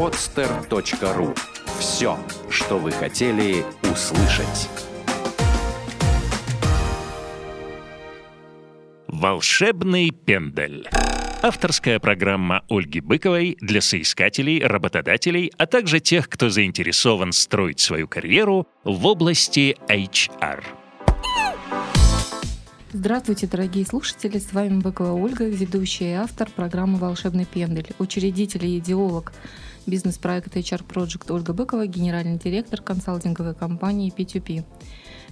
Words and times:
podster.ru 0.00 1.36
Все, 1.78 2.18
что 2.48 2.78
вы 2.78 2.90
хотели 2.90 3.62
услышать. 3.82 4.70
«Волшебный 9.08 10.10
пендель». 10.10 10.88
Авторская 11.42 11.98
программа 11.98 12.64
Ольги 12.70 13.00
Быковой 13.00 13.58
для 13.60 13.82
соискателей, 13.82 14.64
работодателей, 14.64 15.52
а 15.58 15.66
также 15.66 16.00
тех, 16.00 16.30
кто 16.30 16.48
заинтересован 16.48 17.32
строить 17.32 17.80
свою 17.80 18.08
карьеру 18.08 18.66
в 18.84 19.04
области 19.04 19.76
HR. 19.86 20.64
Здравствуйте, 22.94 23.46
дорогие 23.46 23.84
слушатели! 23.84 24.38
С 24.38 24.54
вами 24.54 24.80
Быкова 24.80 25.12
Ольга, 25.12 25.44
ведущая 25.44 26.10
и 26.10 26.14
автор 26.14 26.48
программы 26.50 26.96
«Волшебный 26.96 27.44
пендель», 27.44 27.90
учредитель 27.98 28.64
и 28.64 28.78
идеолог 28.78 29.32
бизнес-проекта 29.90 30.60
HR 30.60 30.86
Project 30.86 31.32
Ольга 31.34 31.52
Быкова, 31.52 31.86
генеральный 31.86 32.38
директор 32.38 32.80
консалтинговой 32.80 33.54
компании 33.54 34.12
P2P. 34.16 34.64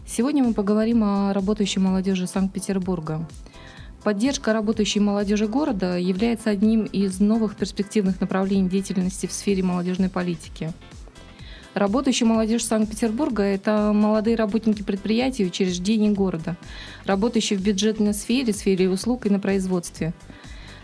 Сегодня 0.06 0.42
мы 0.42 0.52
поговорим 0.52 1.04
о 1.04 1.32
работающей 1.32 1.78
молодежи 1.80 2.26
Санкт-Петербурга. 2.26 3.26
Поддержка 4.02 4.52
работающей 4.52 5.00
молодежи 5.00 5.46
города 5.46 5.96
является 5.96 6.50
одним 6.50 6.84
из 6.84 7.20
новых 7.20 7.56
перспективных 7.56 8.20
направлений 8.20 8.68
деятельности 8.68 9.26
в 9.26 9.32
сфере 9.32 9.62
молодежной 9.62 10.08
политики. 10.08 10.72
Работающая 11.74 12.26
молодежь 12.26 12.64
Санкт-Петербурга– 12.64 13.42
это 13.44 13.92
молодые 13.94 14.36
работники 14.36 14.82
предприятий 14.82 15.44
и 15.44 15.46
учреждений 15.46 16.10
города, 16.10 16.56
работающие 17.04 17.56
в 17.56 17.62
бюджетной 17.62 18.14
сфере, 18.14 18.52
сфере 18.52 18.88
услуг 18.88 19.26
и 19.26 19.30
на 19.30 19.38
производстве. 19.38 20.14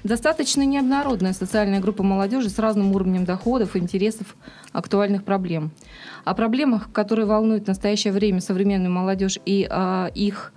Достаточно 0.05 0.67
неоднородная 0.67 1.33
социальная 1.33 1.81
группа 1.81 2.03
молодежи 2.03 2.51
с 2.51 2.59
разным 2.59 2.93
уровнем 2.95 3.25
доходов, 3.25 3.75
интересов, 3.75 4.37
актуальных 4.71 5.25
проблем. 5.25 5.71
О 6.27 6.35
проблемах, 6.35 6.93
которые 6.93 7.25
волнуют 7.25 7.65
в 7.65 7.69
настоящее 7.69 8.13
время 8.13 8.43
современную 8.43 8.93
молодежь 8.93 9.39
и 9.47 9.67
о 9.69 10.09
их 10.09 10.53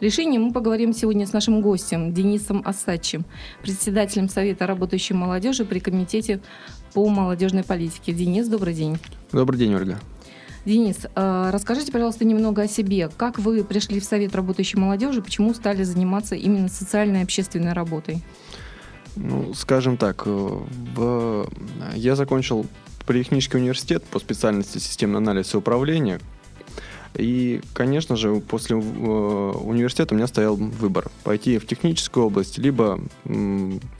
решении 0.00 0.38
мы 0.38 0.52
поговорим 0.52 0.92
сегодня 0.92 1.26
с 1.26 1.32
нашим 1.32 1.62
гостем 1.62 2.14
Денисом 2.14 2.62
Асачем, 2.64 3.24
председателем 3.60 4.28
Совета 4.28 4.68
работающей 4.68 5.14
молодежи 5.14 5.64
при 5.64 5.80
Комитете 5.80 6.40
по 6.94 7.08
молодежной 7.08 7.64
политике. 7.64 8.12
Денис, 8.12 8.46
добрый 8.46 8.72
день. 8.72 8.98
Добрый 9.32 9.58
день, 9.58 9.74
Ольга. 9.74 9.98
Денис, 10.64 11.06
э, 11.12 11.50
расскажите, 11.52 11.90
пожалуйста, 11.90 12.24
немного 12.24 12.62
о 12.62 12.68
себе. 12.68 13.10
Как 13.16 13.40
вы 13.40 13.64
пришли 13.64 13.98
в 13.98 14.04
Совет 14.04 14.36
работающей 14.36 14.78
молодежи, 14.78 15.20
почему 15.20 15.54
стали 15.54 15.82
заниматься 15.82 16.36
именно 16.36 16.68
социальной 16.68 17.20
и 17.20 17.22
общественной 17.24 17.72
работой? 17.72 18.22
Ну, 19.16 19.52
скажем 19.54 19.96
так, 19.96 20.22
э, 20.26 20.30
в... 20.96 21.48
я 21.94 22.16
закончил 22.16 22.66
Политехнический 23.06 23.58
университет 23.58 24.04
по 24.04 24.20
специальности 24.20 24.78
системный 24.78 25.18
анализ 25.18 25.54
и 25.54 25.56
управление, 25.56 26.20
и, 27.14 27.60
конечно 27.74 28.16
же, 28.16 28.36
после 28.36 28.76
э, 28.76 28.80
университета 28.80 30.14
у 30.14 30.16
меня 30.16 30.26
стоял 30.26 30.56
выбор 30.56 31.10
пойти 31.24 31.58
в 31.58 31.66
техническую 31.66 32.26
область, 32.26 32.58
либо 32.58 33.00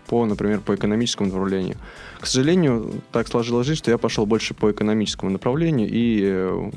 по, 0.06 0.24
например, 0.24 0.60
по 0.60 0.74
экономическому 0.74 1.28
направлению. 1.28 1.76
К 2.20 2.26
сожалению, 2.26 3.02
так 3.10 3.28
сложилась 3.28 3.66
жизнь, 3.66 3.80
что 3.80 3.90
я 3.90 3.98
пошел 3.98 4.24
больше 4.24 4.54
по 4.54 4.70
экономическому 4.70 5.30
направлению 5.30 5.88
и 5.90 6.22
э, 6.24 6.70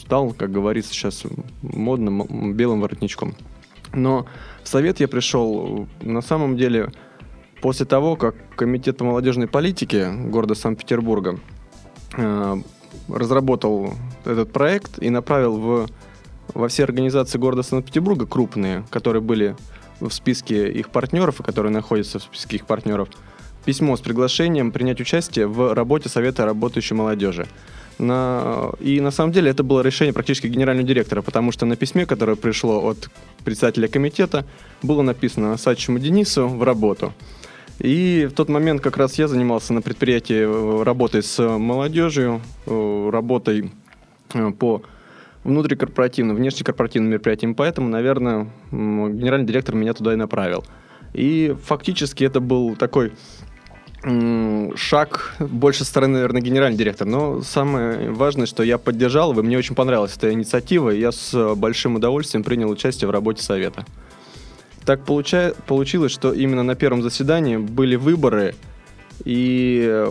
стал, 0.00 0.32
как 0.32 0.52
говорится 0.52 0.92
сейчас, 0.92 1.24
модным 1.62 2.52
белым 2.54 2.80
воротничком. 2.80 3.34
Но 3.92 4.26
в 4.62 4.68
совет 4.68 5.00
я 5.00 5.08
пришел 5.08 5.88
на 6.02 6.20
самом 6.20 6.56
деле 6.56 6.92
после 7.64 7.86
того, 7.86 8.14
как 8.14 8.34
Комитет 8.56 8.98
по 8.98 9.06
молодежной 9.06 9.46
политике 9.46 10.12
города 10.12 10.54
Санкт-Петербурга 10.54 11.40
э, 12.14 12.56
разработал 13.08 13.94
этот 14.26 14.52
проект 14.52 15.02
и 15.02 15.08
направил 15.08 15.56
в, 15.56 15.88
во 16.52 16.68
все 16.68 16.84
организации 16.84 17.38
города 17.38 17.62
Санкт-Петербурга, 17.62 18.26
крупные, 18.26 18.84
которые 18.90 19.22
были 19.22 19.56
в 19.98 20.10
списке 20.10 20.70
их 20.70 20.90
партнеров 20.90 21.40
и 21.40 21.42
которые 21.42 21.72
находятся 21.72 22.18
в 22.18 22.24
списке 22.24 22.56
их 22.56 22.66
партнеров, 22.66 23.08
письмо 23.64 23.96
с 23.96 24.02
приглашением 24.02 24.70
принять 24.70 25.00
участие 25.00 25.46
в 25.46 25.72
работе 25.72 26.10
Совета 26.10 26.44
работающей 26.44 26.94
молодежи. 26.94 27.46
На... 27.98 28.72
И 28.78 29.00
на 29.00 29.10
самом 29.10 29.32
деле 29.32 29.50
это 29.50 29.62
было 29.62 29.80
решение 29.80 30.12
практически 30.12 30.48
генерального 30.48 30.86
директора, 30.86 31.22
потому 31.22 31.50
что 31.50 31.64
на 31.64 31.76
письме, 31.76 32.04
которое 32.04 32.36
пришло 32.36 32.86
от 32.86 33.08
председателя 33.42 33.88
комитета, 33.88 34.44
было 34.82 35.00
написано 35.00 35.56
Сачему 35.56 35.98
Денису 35.98 36.46
в 36.46 36.62
работу. 36.62 37.14
И 37.80 38.28
в 38.30 38.34
тот 38.34 38.48
момент 38.48 38.80
как 38.80 38.96
раз 38.96 39.18
я 39.18 39.26
занимался 39.28 39.72
на 39.72 39.82
предприятии 39.82 40.44
э, 40.44 40.82
работой 40.84 41.22
с 41.22 41.42
молодежью, 41.42 42.40
э, 42.66 43.10
работой 43.12 43.72
э, 44.32 44.50
по 44.52 44.82
внутрикорпоративным, 45.42 46.36
внешнекорпоративным 46.36 47.10
мероприятиям, 47.10 47.54
поэтому, 47.54 47.88
наверное, 47.88 48.48
генеральный 48.70 49.46
директор 49.46 49.74
меня 49.74 49.92
туда 49.92 50.14
и 50.14 50.16
направил. 50.16 50.64
И 51.12 51.54
фактически 51.64 52.24
это 52.24 52.40
был 52.40 52.76
такой 52.76 53.12
шаг 54.76 55.34
больше 55.38 55.84
стороны, 55.84 56.14
наверное, 56.14 56.42
генеральный 56.42 56.76
директор. 56.76 57.06
Но 57.06 57.40
самое 57.40 58.10
важное, 58.10 58.46
что 58.46 58.62
я 58.62 58.76
поддержал 58.76 59.32
его, 59.32 59.42
мне 59.42 59.56
очень 59.56 59.74
понравилась 59.74 60.14
эта 60.16 60.32
инициатива, 60.32 60.90
и 60.90 61.00
я 61.00 61.10
с 61.10 61.54
большим 61.54 61.96
удовольствием 61.96 62.44
принял 62.44 62.70
участие 62.70 63.08
в 63.08 63.10
работе 63.10 63.42
совета. 63.42 63.86
Так 64.84 65.04
получа... 65.04 65.52
получилось, 65.66 66.12
что 66.12 66.32
именно 66.32 66.62
на 66.62 66.74
первом 66.74 67.02
заседании 67.02 67.56
были 67.56 67.96
выборы, 67.96 68.54
и 69.24 70.06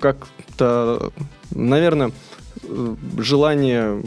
как-то, 0.00 1.12
наверное, 1.50 2.12
желание, 3.18 4.02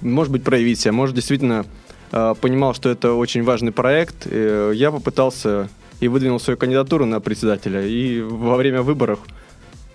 может 0.00 0.32
быть, 0.32 0.44
проявить 0.44 0.80
себя, 0.80 0.92
может, 0.92 1.14
действительно 1.14 1.66
э, 2.12 2.34
понимал, 2.40 2.74
что 2.74 2.88
это 2.88 3.12
очень 3.14 3.42
важный 3.42 3.72
проект. 3.72 4.26
Я 4.26 4.90
попытался 4.90 5.68
и 6.00 6.08
выдвинул 6.08 6.40
свою 6.40 6.56
кандидатуру 6.56 7.06
на 7.06 7.20
председателя, 7.20 7.86
и 7.86 8.20
во 8.22 8.56
время 8.56 8.82
выборов 8.82 9.20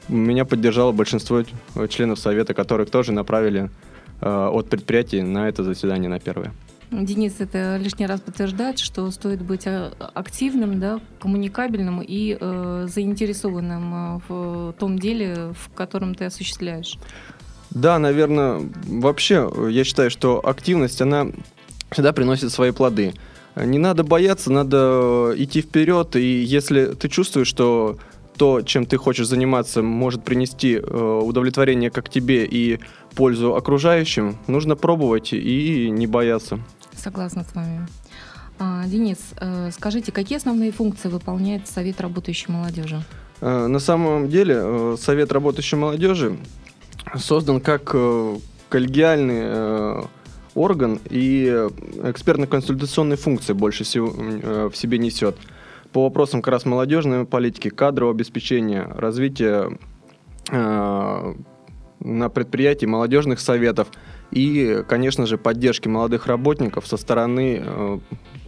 меня 0.08 0.46
поддержало 0.46 0.92
большинство 0.92 1.44
членов 1.90 2.20
Совета, 2.20 2.54
которых 2.54 2.90
тоже 2.90 3.12
направили 3.12 3.70
э, 4.22 4.50
от 4.54 4.70
предприятий 4.70 5.22
на 5.22 5.50
это 5.50 5.64
заседание 5.64 6.10
на 6.10 6.20
первое. 6.20 6.54
Денис 6.92 7.36
это 7.40 7.78
лишний 7.78 8.06
раз 8.06 8.22
подтверждает, 8.22 8.80
что 8.80 9.12
стоит 9.12 9.42
быть 9.42 9.64
э, 9.66 9.92
активным, 10.14 10.80
да, 10.80 11.02
коммуникабельным 11.20 12.02
и 12.02 12.38
э, 12.40 12.88
заинтересованным 12.90 13.94
э, 13.94 14.20
в 14.28 14.74
том 14.80 14.98
деле, 14.98 15.54
в 15.54 15.70
котором 15.74 16.16
ты 16.16 16.26
осуществляешь. 16.26 16.98
Да, 17.72 18.00
наверное, 18.00 18.62
вообще 18.88 19.52
я 19.70 19.84
считаю, 19.84 20.10
что 20.10 20.40
активность, 20.48 21.02
она 21.02 21.28
всегда 21.92 22.14
приносит 22.14 22.52
свои 22.52 22.72
плоды. 22.72 23.14
Не 23.56 23.80
надо 23.80 24.04
бояться, 24.04 24.52
надо 24.52 25.34
идти 25.36 25.62
вперед, 25.62 26.16
и 26.16 26.42
если 26.42 26.94
ты 26.94 27.10
чувствуешь, 27.10 27.48
что 27.48 27.98
то, 28.38 28.62
чем 28.62 28.86
ты 28.86 28.98
хочешь 28.98 29.28
заниматься, 29.28 29.82
может 29.82 30.24
принести 30.24 30.76
э, 30.76 31.22
удовлетворение 31.24 31.90
как 31.90 32.10
тебе 32.10 32.46
и 32.46 32.80
пользу 33.16 33.56
окружающим, 33.56 34.38
нужно 34.48 34.76
пробовать 34.76 35.34
и 35.34 35.90
не 35.90 36.08
бояться. 36.08 36.60
Согласна 36.98 37.44
с 37.44 37.56
вами. 37.56 37.88
А, 38.60 38.86
Денис, 38.88 39.20
э, 39.40 39.70
скажите, 39.72 40.12
какие 40.12 40.38
основные 40.38 40.72
функции 40.72 41.10
выполняет 41.10 41.68
Совет 41.68 42.02
работающей 42.02 42.52
молодежи? 42.52 43.04
Э, 43.40 43.68
на 43.68 43.80
самом 43.80 44.30
деле 44.30 44.56
э, 44.58 44.96
Совет 45.00 45.32
работающей 45.32 45.76
молодежи 45.76 46.38
создан 47.16 47.62
как 47.62 47.96
коллегиальный 48.70 50.06
орган 50.56 51.00
и 51.10 51.70
экспертно-консультационные 52.04 53.16
функции 53.16 53.54
больше 53.54 53.86
всего 53.86 54.08
в 54.70 54.76
себе 54.76 54.98
несет. 54.98 55.38
По 55.94 56.04
вопросам 56.04 56.42
как 56.42 56.52
раз 56.52 56.66
молодежной 56.66 57.26
политики, 57.26 57.70
кадрового 57.70 58.14
обеспечения, 58.14 58.84
развития 58.84 59.70
на 60.50 62.30
предприятии 62.30 62.88
молодежных 62.88 63.40
советов– 63.40 63.88
и, 64.38 64.84
конечно 64.84 65.26
же, 65.26 65.38
поддержки 65.38 65.88
молодых 65.88 66.28
работников 66.28 66.86
со 66.86 66.98
стороны 66.98 67.64
э, 67.66 68.00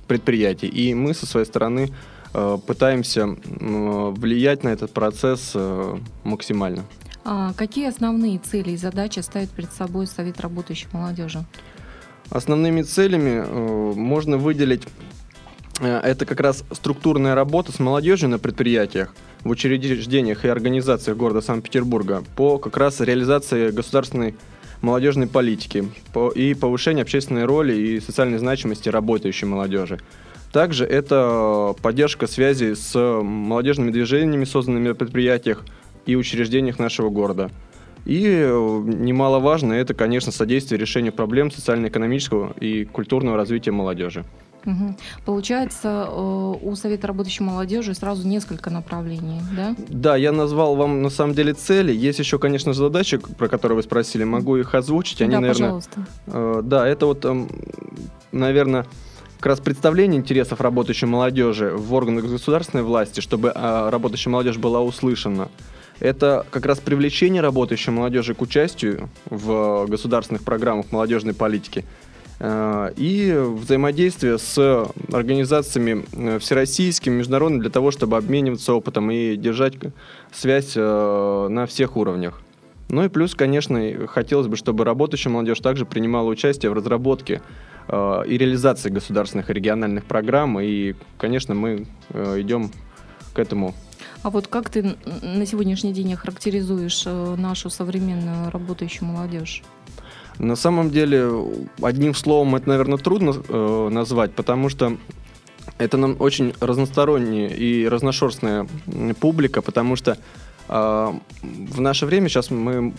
предприятий. 0.07 0.67
И 0.67 0.93
мы 0.93 1.15
со 1.15 1.25
своей 1.25 1.47
стороны 1.47 1.89
э, 2.33 2.57
пытаемся 2.67 3.25
влиять 3.25 4.63
на 4.63 4.69
этот 4.69 4.91
процесс 4.91 5.53
э, 5.55 5.97
максимально. 6.23 6.85
А 7.25 7.53
какие 7.53 7.87
основные 7.87 8.37
цели 8.37 8.71
и 8.71 8.77
задачи 8.77 9.19
ставит 9.19 9.49
перед 9.49 9.73
собой 9.73 10.05
Совет 10.05 10.39
работающей 10.41 10.87
молодежи? 10.93 11.43
Основными 12.29 12.83
целями 12.83 13.43
можно 13.95 14.37
выделить 14.37 14.83
это 15.81 16.25
как 16.25 16.39
раз 16.41 16.63
структурная 16.71 17.33
работа 17.33 17.71
с 17.71 17.79
молодежью 17.79 18.29
на 18.29 18.37
предприятиях, 18.37 19.15
в 19.43 19.49
учреждениях 19.49 20.45
и 20.45 20.49
организациях 20.49 21.17
города 21.17 21.41
Санкт-Петербурга 21.41 22.23
по 22.35 22.59
как 22.59 22.77
раз 22.77 22.99
реализации 22.99 23.71
государственной 23.71 24.35
молодежной 24.81 25.27
политики 25.27 25.85
и 26.35 26.53
повышение 26.53 27.03
общественной 27.03 27.45
роли 27.45 27.73
и 27.73 27.99
социальной 27.99 28.37
значимости 28.37 28.89
работающей 28.89 29.45
молодежи. 29.45 29.99
Также 30.51 30.85
это 30.85 31.75
поддержка 31.81 32.25
связи 32.25 32.73
с 32.73 32.97
молодежными 32.97 33.91
движениями, 33.91 34.45
созданными 34.45 34.89
на 34.89 34.95
предприятиях, 34.95 35.63
и 36.09 36.15
учреждениях 36.15 36.79
нашего 36.79 37.09
города. 37.09 37.51
И 38.05 38.25
э, 38.25 38.47
немаловажно 38.47 39.73
это, 39.73 39.93
конечно, 39.93 40.31
содействие 40.31 40.79
решению 40.79 41.13
проблем 41.13 41.51
социально-экономического 41.51 42.53
и 42.59 42.85
культурного 42.85 43.37
развития 43.37 43.71
молодежи. 43.71 44.25
Угу. 44.65 44.95
Получается, 45.25 46.07
э, 46.09 46.55
у 46.61 46.75
Совета 46.75 47.07
работающей 47.07 47.43
молодежи 47.43 47.93
сразу 47.93 48.27
несколько 48.27 48.69
направлений, 48.69 49.41
да? 49.55 49.75
Да, 49.87 50.15
я 50.15 50.31
назвал 50.31 50.75
вам 50.75 51.01
на 51.01 51.09
самом 51.09 51.33
деле 51.33 51.53
цели. 51.53 51.93
Есть 51.93 52.19
еще, 52.19 52.39
конечно, 52.39 52.73
задачи, 52.73 53.17
про 53.17 53.47
которые 53.47 53.77
вы 53.77 53.83
спросили. 53.83 54.23
Могу 54.23 54.57
их 54.57 54.75
озвучить. 54.75 55.21
Они, 55.21 55.31
да, 55.31 55.39
наверное, 55.39 55.61
пожалуйста. 55.61 56.05
Э, 56.27 56.61
да, 56.63 56.87
это 56.87 57.05
вот, 57.05 57.25
э, 57.25 57.47
наверное, 58.31 58.85
как 59.37 59.45
раз 59.45 59.59
представление 59.59 60.19
интересов 60.19 60.59
работающей 60.59 61.05
молодежи 61.05 61.71
в 61.75 61.93
органах 61.93 62.25
государственной 62.25 62.83
власти, 62.83 63.21
чтобы 63.21 63.51
э, 63.55 63.89
работающая 63.89 64.31
молодежь 64.31 64.57
была 64.57 64.81
услышана. 64.81 65.49
Это 65.99 66.45
как 66.49 66.65
раз 66.65 66.79
привлечение 66.79 67.41
работающей 67.41 67.91
молодежи 67.91 68.33
к 68.33 68.41
участию 68.41 69.09
в 69.29 69.85
государственных 69.87 70.43
программах 70.43 70.91
молодежной 70.91 71.33
политики– 71.33 71.85
Э, 71.95 72.08
и 72.41 73.35
взаимодействие 73.37 74.37
с 74.37 74.87
организациями 75.11 76.05
э, 76.13 76.39
всероссийскими, 76.39 77.15
международными, 77.15 77.61
для 77.61 77.69
того, 77.69 77.91
чтобы 77.91 78.15
обмениваться 78.15 78.73
опытом 78.73 79.11
и 79.11 79.35
держать 79.35 79.73
связь 80.31 80.73
э, 80.75 81.47
на 81.49 81.65
всех 81.65 81.97
уровнях. 81.97 82.41
Ну 82.87 83.03
и 83.03 83.09
плюс, 83.09 83.35
конечно, 83.35 84.07
хотелось 84.07 84.47
бы, 84.47 84.55
чтобы 84.55 84.85
работающая 84.85 85.31
молодежь 85.31 85.59
также 85.59 85.85
принимала 85.85 86.29
участие 86.29 86.71
в 86.71 86.73
разработке 86.73 87.41
и 87.87 88.37
реализации 88.37 88.89
государственных 88.89 89.49
и 89.49 89.53
региональных 89.53 90.05
программ. 90.05 90.59
И, 90.59 90.95
конечно, 91.17 91.53
мы 91.53 91.85
идем 92.11 92.71
к 93.33 93.39
этому 93.39 93.75
а 94.21 94.29
вот 94.29 94.47
как 94.47 94.69
ты 94.69 94.97
на 95.21 95.45
сегодняшний 95.45 95.93
день 95.93 96.13
охарактеризуешь 96.13 97.05
нашу 97.05 97.69
современную 97.69 98.51
работающую 98.51 99.07
молодежь? 99.07 99.63
На 100.39 100.55
самом 100.55 100.89
деле, 100.89 101.29
одним 101.81 102.15
словом 102.15 102.55
это, 102.55 102.69
наверное, 102.69 102.97
трудно 102.97 103.35
э, 103.47 103.89
назвать, 103.91 104.31
потому 104.31 104.69
что 104.69 104.97
это 105.77 105.97
нам 105.97 106.15
очень 106.19 106.53
разносторонняя 106.61 107.49
и 107.49 107.85
разношерстная 107.87 108.65
публика, 109.19 109.61
потому 109.61 109.97
что 109.97 110.17
э, 110.69 111.13
в 111.41 111.81
наше 111.81 112.05
время 112.05 112.29
сейчас 112.29 112.51
мы 112.51 112.93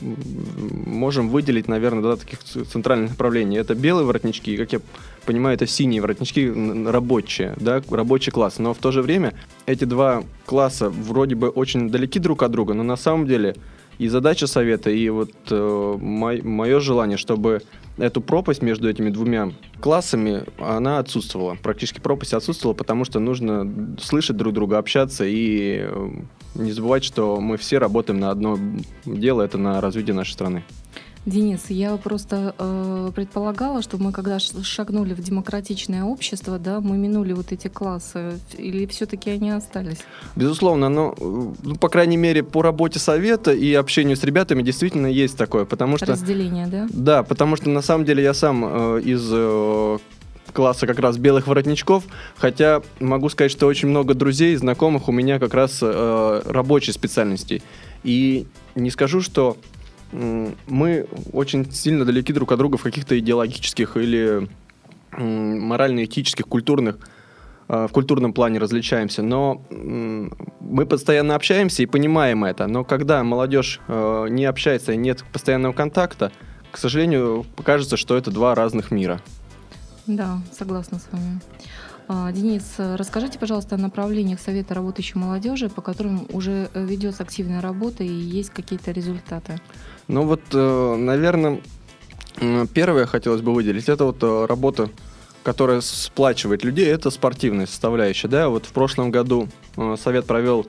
можем 0.86 1.30
выделить, 1.30 1.66
наверное, 1.66 2.02
два 2.02 2.16
таких 2.16 2.44
центральных 2.44 3.10
направления. 3.10 3.58
Это 3.58 3.74
белые 3.74 4.04
воротнички, 4.04 4.52
и, 4.52 4.56
как 4.58 4.74
я 4.74 4.80
понимаю, 5.24 5.56
это 5.56 5.66
синие 5.66 6.02
воротнички 6.02 6.46
рабочие, 6.86 7.54
да, 7.58 7.82
рабочий 7.90 8.32
класс. 8.32 8.58
Но 8.58 8.74
в 8.74 8.78
то 8.78 8.92
же 8.92 9.00
время 9.00 9.32
эти 9.64 9.84
два 9.84 10.24
класса 10.44 10.90
вроде 10.90 11.36
бы 11.36 11.48
очень 11.48 11.88
далеки 11.88 12.18
друг 12.18 12.42
от 12.42 12.50
друга, 12.50 12.74
но 12.74 12.82
на 12.82 12.96
самом 12.96 13.26
деле 13.26 13.56
и 14.00 14.08
задача 14.08 14.46
совета, 14.46 14.88
и 14.90 15.10
вот 15.10 15.30
э, 15.50 15.96
мое 16.00 16.80
желание, 16.80 17.18
чтобы 17.18 17.60
эту 17.98 18.22
пропасть 18.22 18.62
между 18.62 18.88
этими 18.88 19.10
двумя 19.10 19.52
классами, 19.78 20.44
она 20.58 21.00
отсутствовала. 21.00 21.58
Практически 21.62 22.00
пропасть 22.00 22.32
отсутствовала, 22.32 22.74
потому 22.74 23.04
что 23.04 23.20
нужно 23.20 23.70
слышать 24.00 24.38
друг 24.38 24.54
друга, 24.54 24.78
общаться 24.78 25.26
и 25.26 25.80
э, 25.82 26.10
не 26.54 26.72
забывать, 26.72 27.04
что 27.04 27.42
мы 27.42 27.58
все 27.58 27.76
работаем 27.76 28.20
на 28.20 28.30
одно 28.30 28.58
дело, 29.04 29.42
это 29.42 29.58
на 29.58 29.82
развитие 29.82 30.14
нашей 30.14 30.32
страны. 30.32 30.64
Денис, 31.26 31.68
я 31.68 31.96
просто 31.98 32.54
э, 32.58 33.10
предполагала, 33.14 33.82
что 33.82 33.98
мы 33.98 34.10
когда 34.10 34.38
шагнули 34.38 35.12
в 35.12 35.20
демократичное 35.20 36.02
общество, 36.02 36.58
да, 36.58 36.80
мы 36.80 36.96
минули 36.96 37.34
вот 37.34 37.52
эти 37.52 37.68
классы, 37.68 38.40
или 38.56 38.86
все-таки 38.86 39.28
они 39.28 39.50
остались? 39.50 39.98
Безусловно, 40.34 40.88
но, 40.88 41.14
ну, 41.18 41.76
по 41.76 41.90
крайней 41.90 42.16
мере, 42.16 42.42
по 42.42 42.62
работе 42.62 42.98
совета 42.98 43.52
и 43.52 43.74
общению 43.74 44.16
с 44.16 44.24
ребятами 44.24 44.62
действительно 44.62 45.08
есть 45.08 45.36
такое, 45.36 45.66
потому 45.66 45.98
что... 45.98 46.06
Разделение, 46.06 46.66
да? 46.66 46.86
Да, 46.88 47.22
потому 47.22 47.56
что 47.56 47.68
на 47.68 47.82
самом 47.82 48.06
деле 48.06 48.22
я 48.22 48.32
сам 48.32 48.64
э, 48.64 49.02
из 49.02 49.28
э, 49.30 49.98
класса 50.54 50.86
как 50.86 50.98
раз 51.00 51.18
белых 51.18 51.46
воротничков, 51.46 52.04
хотя 52.38 52.80
могу 52.98 53.28
сказать, 53.28 53.52
что 53.52 53.66
очень 53.66 53.88
много 53.88 54.14
друзей, 54.14 54.56
знакомых 54.56 55.08
у 55.08 55.12
меня 55.12 55.38
как 55.38 55.52
раз 55.52 55.80
э, 55.82 56.42
рабочей 56.46 56.92
специальности. 56.92 57.62
И 58.04 58.46
не 58.74 58.90
скажу, 58.90 59.20
что 59.20 59.58
мы 60.12 61.06
очень 61.32 61.70
сильно 61.72 62.04
далеки 62.04 62.32
друг 62.32 62.52
от 62.52 62.58
друга 62.58 62.76
в 62.78 62.82
каких-то 62.82 63.18
идеологических 63.18 63.96
или 63.96 64.48
морально-этических, 65.12 66.46
культурных 66.46 66.98
а, 67.68 67.86
в 67.86 67.92
культурном 67.92 68.32
плане 68.32 68.58
различаемся, 68.58 69.22
но 69.22 69.62
мы 69.70 70.86
постоянно 70.86 71.36
общаемся 71.36 71.82
и 71.84 71.86
понимаем 71.86 72.44
это. 72.44 72.66
Но 72.66 72.84
когда 72.84 73.22
молодежь 73.22 73.80
а, 73.86 74.26
не 74.26 74.44
общается 74.44 74.92
и 74.92 74.96
нет 74.96 75.24
постоянного 75.32 75.72
контакта, 75.72 76.32
к 76.72 76.78
сожалению, 76.78 77.46
кажется, 77.64 77.96
что 77.96 78.16
это 78.16 78.30
два 78.30 78.54
разных 78.54 78.90
мира. 78.90 79.20
Да, 80.06 80.40
согласна 80.56 80.98
с 80.98 81.08
вами. 81.12 81.40
А, 82.12 82.32
Денис, 82.32 82.64
расскажите, 82.76 83.38
пожалуйста, 83.38 83.76
о 83.76 83.78
направлениях 83.78 84.40
Совета 84.40 84.74
работающей 84.74 85.16
молодежи, 85.16 85.68
по 85.68 85.80
которым 85.80 86.26
уже 86.32 86.68
ведется 86.74 87.22
активная 87.22 87.60
работа 87.60 88.02
и 88.02 88.08
есть 88.08 88.50
какие-то 88.50 88.90
результаты. 88.90 89.60
Ну 90.08 90.24
вот, 90.24 90.40
э, 90.52 90.96
наверное, 90.96 91.60
первое 92.74 93.06
хотелось 93.06 93.42
бы 93.42 93.54
выделить, 93.54 93.88
это 93.88 94.06
вот 94.06 94.16
э, 94.24 94.46
работа, 94.48 94.90
которая 95.44 95.80
сплачивает 95.82 96.64
людей, 96.64 96.86
это 96.86 97.10
спортивная 97.10 97.66
составляющая. 97.66 98.26
Да? 98.26 98.48
Вот 98.48 98.66
в 98.66 98.72
прошлом 98.72 99.12
году 99.12 99.46
э, 99.76 99.94
Совет 99.96 100.26
провел 100.26 100.66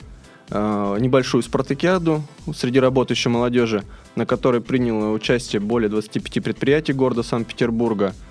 небольшую 0.53 1.43
спартакиаду 1.43 2.23
среди 2.53 2.77
работающей 2.77 3.29
молодежи, 3.29 3.85
на 4.17 4.25
которой 4.25 4.59
приняло 4.59 5.13
участие 5.13 5.61
более 5.61 5.87
25 5.87 6.43
предприятий 6.43 6.91
города 6.91 7.23
Санкт-Петербурга– 7.23 8.13
Э, 8.23 8.30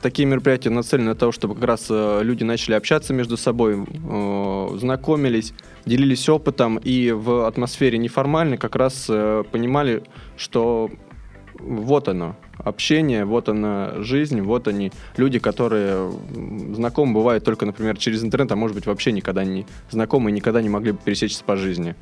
такие 0.00 0.26
мероприятия 0.26 0.70
нацелены 0.70 1.10
на 1.10 1.14
то, 1.14 1.30
чтобы 1.32 1.54
как 1.54 1.64
раз 1.64 1.86
э, 1.90 2.20
люди 2.22 2.44
начали 2.44 2.74
общаться 2.74 3.12
между 3.12 3.36
собой, 3.36 3.84
э, 3.84 4.68
знакомились, 4.78 5.52
делились 5.84 6.28
опытом 6.28 6.78
и 6.78 7.10
в 7.10 7.46
атмосфере 7.46 7.98
неформальной 7.98 8.56
как 8.56 8.74
раз 8.76 9.04
понимали, 9.04 10.02
что 10.36 10.90
вот 11.60 12.08
оно, 12.08 12.36
общение, 12.58 13.24
вот 13.24 13.48
она 13.48 13.94
жизнь, 13.98 14.40
вот 14.40 14.68
они 14.68 14.92
люди, 15.16 15.38
которые 15.38 16.12
знакомы 16.74 17.14
бывают 17.14 17.44
только, 17.44 17.66
например, 17.66 17.96
через 17.96 18.22
интернет, 18.22 18.52
а 18.52 18.56
может 18.56 18.74
быть 18.74 18.86
вообще 18.86 19.12
никогда 19.12 19.44
не 19.44 19.66
знакомы 19.90 20.30
и 20.30 20.32
никогда 20.32 20.62
не 20.62 20.68
могли 20.68 20.92
бы 20.92 20.98
пересечься 21.02 21.44
по 21.44 21.56
жизни. 21.56 21.94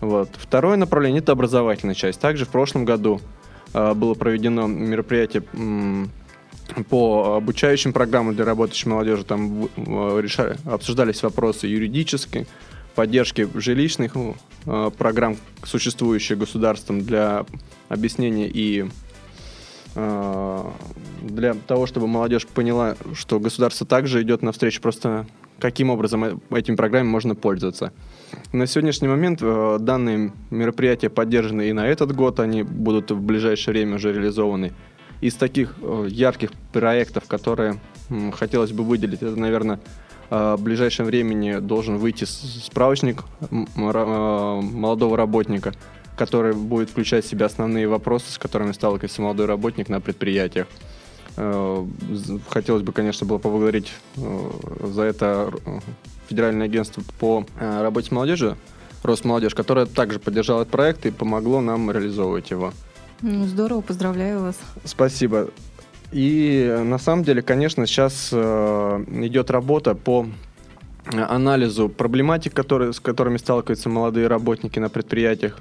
Вот. 0.00 0.30
Второе 0.36 0.76
направление– 0.76 1.20
это 1.22 1.32
образовательная 1.32 1.94
часть. 1.94 2.20
Также 2.20 2.44
в 2.44 2.48
прошлом 2.48 2.84
году 2.84 3.20
э, 3.72 3.94
было 3.94 4.14
проведено 4.14 4.66
мероприятие 4.66 5.42
по 6.88 7.36
обучающим 7.36 7.92
программам 7.92 8.34
для 8.34 8.44
работающей 8.44 8.88
молодежи 8.88 9.24
там 9.24 9.68
решали, 9.76 10.56
обсуждались 10.64 11.22
вопросы 11.22 11.66
юридической, 11.66 12.46
поддержки 12.96 13.48
жилищных 13.54 14.14
э, 14.64 14.90
программ, 14.96 15.36
существующих 15.62 16.38
государством 16.38 17.02
для 17.02 17.44
объяснения 17.88 18.48
и 18.48 18.86
э, 19.94 20.64
для 21.22 21.54
того, 21.54 21.86
чтобы 21.86 22.08
молодежь 22.08 22.46
поняла, 22.46 22.96
что 23.14 23.38
государство 23.38 23.86
также 23.86 24.22
идет 24.22 24.42
навстречу, 24.42 24.80
просто 24.80 25.26
каким 25.60 25.90
образом 25.90 26.24
э, 26.24 26.36
этими 26.50 26.74
программами 26.74 27.10
можно 27.10 27.34
пользоваться. 27.34 27.92
На 28.52 28.66
сегодняшний 28.66 29.08
момент 29.08 29.40
данные 29.40 30.32
мероприятия 30.50 31.10
поддержаны 31.10 31.68
и 31.68 31.72
на 31.72 31.86
этот 31.86 32.14
год, 32.14 32.40
они 32.40 32.62
будут 32.62 33.10
в 33.10 33.20
ближайшее 33.20 33.74
время 33.74 33.96
уже 33.96 34.12
реализованы 34.12 34.72
из 35.20 35.34
таких 35.34 35.74
э, 35.80 36.06
ярких 36.10 36.50
проектов, 36.72 37.24
которые 37.26 37.78
хотелось 38.34 38.72
бы 38.72 38.84
выделить, 38.84 39.22
это, 39.22 39.36
наверное, 39.36 39.80
э, 40.30 40.56
в 40.58 40.62
ближайшем 40.62 41.06
времени 41.06 41.58
должен 41.58 41.96
выйти 41.96 42.24
справочник 42.24 43.22
э, 43.40 43.56
молодого 43.80 45.16
работника, 45.16 45.74
который 46.16 46.54
будет 46.54 46.90
включать 46.90 47.24
в 47.24 47.28
себя 47.28 47.46
основные 47.46 47.88
вопросы, 47.88 48.30
с 48.30 48.38
которыми 48.38 48.72
сталкивается 48.72 49.22
молодой 49.22 49.46
работник 49.46 49.88
на 49.88 50.00
предприятиях. 50.00 50.66
Хотелось 52.48 52.82
бы, 52.82 52.92
конечно, 52.92 53.26
было 53.26 53.36
поблагодарить 53.36 53.92
за 54.16 55.02
это 55.02 55.52
Федеральное 56.28 56.64
агентство 56.64 57.02
по 57.18 57.44
работе 57.58 58.08
с 58.08 58.10
молодежью, 58.10 58.56
Росмолодежь, 59.06 59.54
которое 59.54 59.86
также 59.86 60.18
поддержало 60.18 60.62
этот 60.62 60.72
проект 60.72 61.06
и 61.06 61.10
помогло 61.10 61.60
нам 61.60 61.90
реализовывать 61.90 62.50
его. 62.50 62.72
Ну, 63.22 63.44
здорово, 63.46 63.80
поздравляю 63.80 64.40
вас. 64.42 64.56
Спасибо. 64.84 65.48
И 66.12 66.82
на 66.84 66.98
самом 66.98 67.24
деле, 67.24 67.42
конечно, 67.42 67.86
сейчас 67.86 68.30
э, 68.32 69.04
идет 69.22 69.50
работа 69.50 69.94
по 69.94 70.26
анализу 71.06 71.88
проблематик, 71.88 72.52
которые, 72.54 72.92
с 72.92 73.00
которыми 73.00 73.36
сталкиваются 73.36 73.88
молодые 73.88 74.26
работники 74.26 74.78
на 74.78 74.88
предприятиях. 74.88 75.58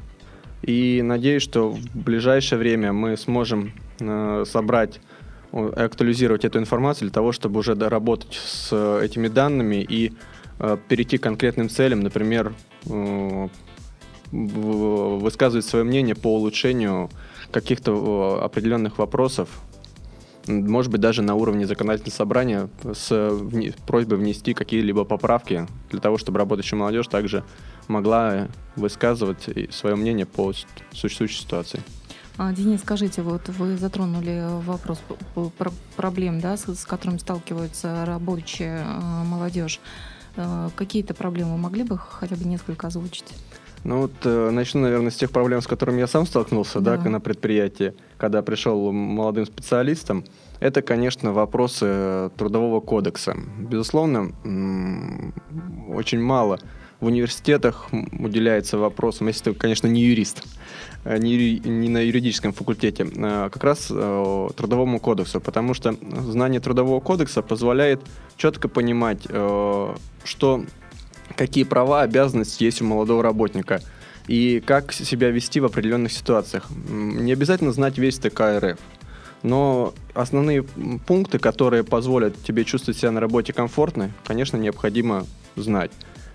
И 0.61 1.01
надеюсь, 1.03 1.43
что 1.43 1.71
в 1.71 1.79
ближайшее 1.93 2.59
время 2.59 2.91
мы 2.91 3.17
сможем 3.17 3.73
э, 3.99 4.43
собрать 4.47 4.99
актуализировать 5.51 6.43
эту 6.43 6.59
информацию 6.59 7.07
для 7.07 7.13
того, 7.13 7.31
чтобы 7.31 7.59
уже 7.59 7.75
доработать 7.75 8.33
с 8.33 8.73
этими 9.01 9.27
данными 9.27 9.85
и 9.87 10.13
э, 10.59 10.77
перейти 10.89 11.17
к 11.17 11.23
конкретным 11.23 11.69
целям, 11.69 12.01
например, 12.01 12.53
э, 12.87 13.47
высказывать 14.31 15.65
свое 15.65 15.85
мнение 15.85 16.15
по 16.15 16.35
улучшению 16.35 17.09
каких-то 17.55 18.41
определенных 18.43 18.97
вопросов, 18.97 19.47
может 20.45 20.91
быть, 20.91 20.99
даже 20.99 21.21
на 21.21 21.35
уровне 21.35 21.65
законодательного 21.65 22.13
собрания 22.13 22.69
с 22.83 23.31
просьбой 23.87 24.17
внести 24.17 24.53
какие-либо 24.53 25.05
поправки 25.05 25.65
для 25.89 26.01
того, 26.01 26.17
чтобы 26.17 26.37
работающая 26.37 26.77
молодежь 26.77 27.07
также 27.07 27.45
могла 27.87 28.49
высказывать 28.75 29.47
свое 29.71 29.95
мнение 29.95 30.25
по 30.25 30.51
существующей 30.91 31.41
ситуации. 31.43 31.81
А, 32.37 32.51
Денис, 32.51 32.81
скажите, 32.81 33.21
вот 33.21 33.47
вы 33.47 33.77
затронули 33.77 34.43
вопрос 34.65 34.99
проблем, 35.95 36.41
да, 36.41 36.57
с, 36.57 36.67
с 36.67 36.83
которыми 36.83 37.19
сталкивается 37.19 38.03
рабочая 38.05 38.83
а, 38.85 39.23
молодежь. 39.23 39.79
А, 40.35 40.69
какие-то 40.75 41.13
проблемы 41.13 41.57
могли 41.57 41.83
бы 41.83 41.97
хотя 41.97 42.35
бы 42.35 42.43
несколько 42.43 42.87
озвучить? 42.87 43.31
Ну 43.85 44.01
вот 44.01 44.13
э, 44.23 44.49
начну, 44.49 44.81
наверное, 44.81 45.11
с 45.11 45.15
тех 45.15 45.29
проблем, 45.29 45.61
с 45.61 45.67
которыми 45.67 45.99
я 45.99 46.07
сам 46.07 46.25
столкнулся, 46.25 46.79
да, 46.79 46.97
да 46.97 47.07
на 47.07 47.19
предприятии, 47.19 47.93
когда 48.17 48.41
пришел 48.41 48.91
молодым 48.91 49.45
специалистом. 49.45 50.25
Это, 50.59 50.81
конечно, 50.81 51.33
вопросы 51.33 52.31
трудового 52.35 52.79
кодекса. 52.79 53.37
Безусловно, 53.59 54.31
очень 55.93 56.19
мало 56.19 56.59
в 56.99 57.05
университетах 57.05 57.87
уделяется 57.91 58.79
вопросам, 58.79 59.27
если 59.27 59.51
ты, 59.51 59.53
конечно, 59.53 59.85
не 59.85 60.01
юрист, 60.01 60.41
э, 61.03 61.19
не, 61.19 61.59
не 61.59 61.89
на 61.89 61.99
юридическом 61.99 62.53
факультете, 62.53 63.07
а 63.17 63.49
как 63.49 63.63
раз 63.63 63.85
трудовому 63.85 64.99
кодексу, 64.99 65.39
потому 65.39 65.75
что 65.75 65.95
знание 66.21 66.59
трудового 66.59 67.01
кодекса 67.01 67.43
позволяет 67.43 68.01
четко 68.35 68.67
понимать, 68.67 69.27
что 70.23 70.65
какие 71.35 71.63
права, 71.63 72.01
обязанности 72.01 72.63
есть 72.63 72.81
у 72.81 72.85
молодого 72.85 73.23
работника 73.23 73.81
и 74.27 74.61
как 74.65 74.91
себя 74.91 75.29
вести 75.29 75.59
в 75.59 75.65
определенных 75.65 76.11
ситуациях. 76.11 76.67
Не 76.89 77.33
обязательно 77.33 77.71
знать 77.71 77.97
весь 77.97 78.17
ТК 78.17 78.59
РФ, 78.59 78.79
но 79.43 79.93
основные 80.13 80.63
пункты, 80.63 81.37
которые 81.37 81.83
позволят 81.83 82.41
тебе 82.43 82.63
чувствовать 82.63 82.97
себя 82.97 83.11
на 83.11 83.19
работе 83.19 83.53
комфортно, 83.53 84.11
конечно, 84.25 84.57
необходимо 84.57 85.25
знать. 85.55 85.91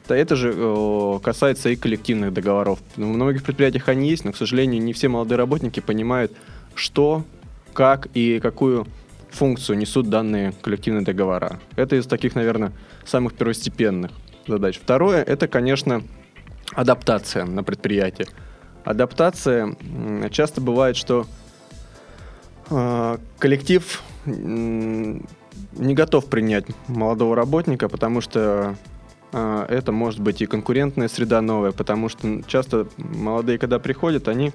Да 0.09 0.17
это 0.17 0.35
же 0.35 0.53
э, 0.55 1.19
касается 1.23 1.71
и 1.71 1.77
коллективных 1.77 2.33
договоров. 2.33 2.81
В 2.97 3.01
многих 3.01 3.45
предприятиях 3.45 3.89
они 3.89 4.11
есть, 4.11 4.25
но, 4.25 4.33
к 4.33 4.37
сожалению, 4.37 4.83
не 4.83 4.93
все 4.93 5.09
молодые 5.09 5.39
работники 5.39 5.79
понимают, 5.81 6.33
что, 6.75 7.25
как 7.73 8.09
и 8.15 8.41
какую 8.41 8.87
функцию 9.31 9.79
несут 9.79 10.09
данные 10.09 10.53
коллективные 10.63 11.05
договора. 11.05 11.61
Это 11.77 11.97
из 11.97 12.07
таких, 12.07 12.35
наверное, 12.35 12.73
самых 13.05 13.35
первостепенных 13.35 14.11
задач. 14.47 14.79
Второе, 14.79 15.23
это, 15.23 15.49
конечно, 15.49 16.03
адаптация 16.75 17.45
на 17.45 17.63
предприятии. 17.63 18.27
Адаптация 18.85 19.77
часто 20.31 20.61
бывает, 20.61 20.97
что 20.97 21.27
э, 22.71 23.19
коллектив 23.39 24.03
не 24.27 25.95
готов 25.95 26.27
принять 26.27 26.67
молодого 26.89 27.37
работника, 27.37 27.89
потому 27.89 28.21
что 28.21 28.77
э, 29.33 29.67
это 29.69 29.93
может 29.93 30.21
быть 30.21 30.41
и 30.41 30.47
конкурентная 30.47 31.09
среда 31.09 31.41
новая, 31.43 31.73
потому 31.73 32.09
что 32.09 32.43
часто 32.47 32.87
молодые, 32.97 33.59
когда 33.59 33.79
приходят, 33.79 34.29
они 34.29 34.53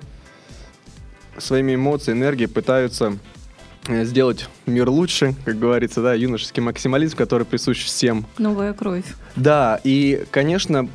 своими 1.38 1.75
эмоциями, 1.75 2.20
энергией 2.20 2.48
пытаются 2.48 3.13
Э, 3.13 3.45
сделать 3.88 4.50
мир 4.65 4.89
лучше, 4.89 5.36
как 5.46 5.60
говорится, 5.60 6.01
да, 6.01 6.13
юношеский 6.13 6.62
максимализм, 6.62 7.18
который 7.18 7.46
присущ 7.46 7.84
всем. 7.84 8.25
Новая 8.38 8.74
кровь. 8.74 9.06
Да, 9.36 9.80
и, 9.84 10.25
конечно, 10.32 10.88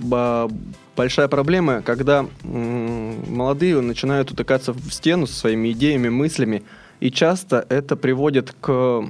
большая 0.97 1.29
проблема, 1.29 1.83
когда 1.83 2.27
молодые 2.43 3.81
начинают 3.81 4.31
утыкаться 4.31 4.73
в 4.73 4.91
стену 4.91 5.27
со 5.27 5.35
своими 5.35 5.73
идеями, 5.73 6.09
мыслями, 6.09 6.63
и 7.01 7.11
часто 7.11 7.65
это 7.69 7.97
приводит 7.97 8.55
к 8.61 9.05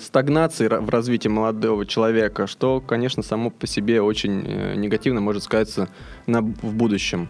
стагнации 0.00 0.68
в 0.68 0.88
развитии 0.88 1.28
молодого 1.28 1.84
человека, 1.84 2.46
что, 2.46 2.80
конечно, 2.80 3.22
само 3.22 3.50
по 3.50 3.66
себе 3.66 4.00
очень 4.00 4.44
э, 4.46 4.74
негативно 4.76 5.20
может 5.20 5.42
сказаться 5.42 5.88
на, 6.26 6.40
в 6.40 6.72
будущем. 6.72 7.28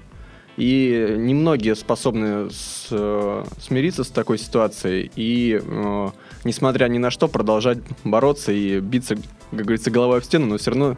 И 0.58 1.14
немногие 1.16 1.76
способны 1.76 2.50
с, 2.50 2.88
э, 2.90 3.44
смириться 3.60 4.02
с 4.02 4.08
такой 4.08 4.38
ситуацией 4.38 5.08
и, 5.14 5.60
э, 5.62 6.08
несмотря 6.42 6.88
ни 6.88 6.98
на 6.98 7.12
что, 7.12 7.28
продолжать 7.28 7.78
бороться 8.02 8.50
и 8.50 8.80
биться, 8.80 9.14
как 9.52 9.60
говорится, 9.60 9.92
головой 9.92 10.20
в 10.20 10.24
стену, 10.24 10.46
но 10.46 10.58
все 10.58 10.72
равно 10.72 10.96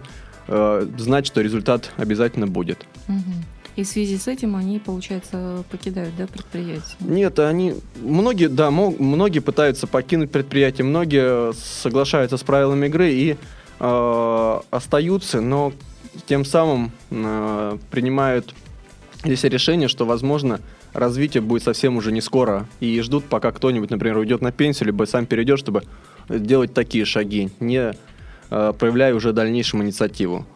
э, 0.49 0.89
знать, 0.97 1.27
что 1.27 1.43
результат 1.43 1.93
обязательно 1.99 2.47
будет. 2.47 2.87
И 3.77 3.83
в 3.83 3.87
связи 3.87 4.17
с 4.17 4.29
этим 4.29 4.57
они, 4.57 4.79
получается, 4.79 5.63
покидают, 5.71 6.17
да, 6.17 6.27
предприятие? 6.27 6.97
Нет, 7.01 7.39
они 7.39 7.75
многие, 7.97 8.49
да, 8.49 8.71
многие 8.71 9.41
пытаются 9.41 9.87
покинуть 9.87 10.31
предприятие, 10.31 10.87
многие 10.87 11.53
соглашаются 11.53 12.39
с 12.39 12.43
правилами 12.43 12.87
игры 12.87 13.13
и 13.13 13.37
э, 13.79 14.61
остаются, 14.71 15.43
но 15.43 15.75
тем 16.27 16.47
самым 16.47 16.93
э, 17.11 17.79
принимают 17.91 18.55
есть 19.25 19.45
решение, 19.45 19.89
что, 19.89 20.07
возможно, 20.07 20.61
развитие 20.93 21.43
будет 21.43 21.63
совсем 21.63 21.97
уже 21.97 22.13
не 22.13 22.21
скоро. 22.21 22.67
И 22.81 23.01
ждут, 23.01 23.25
пока 23.25 23.53
кто-нибудь, 23.53 23.91
например, 23.91 24.19
уйдет 24.19 24.41
на 24.41 24.53
пенсию, 24.53 24.87
либо 24.89 25.05
сам 25.05 25.27
перейдет, 25.27 25.59
чтобы 25.59 25.83
делать 26.29 26.73
такие 26.75 27.05
шаги, 27.05 27.51
не 27.61 27.93
э, 28.51 28.73
проявляя 28.79 29.15
уже 29.15 29.33
дальнейшему 29.33 29.83
инициативу. 29.83 30.47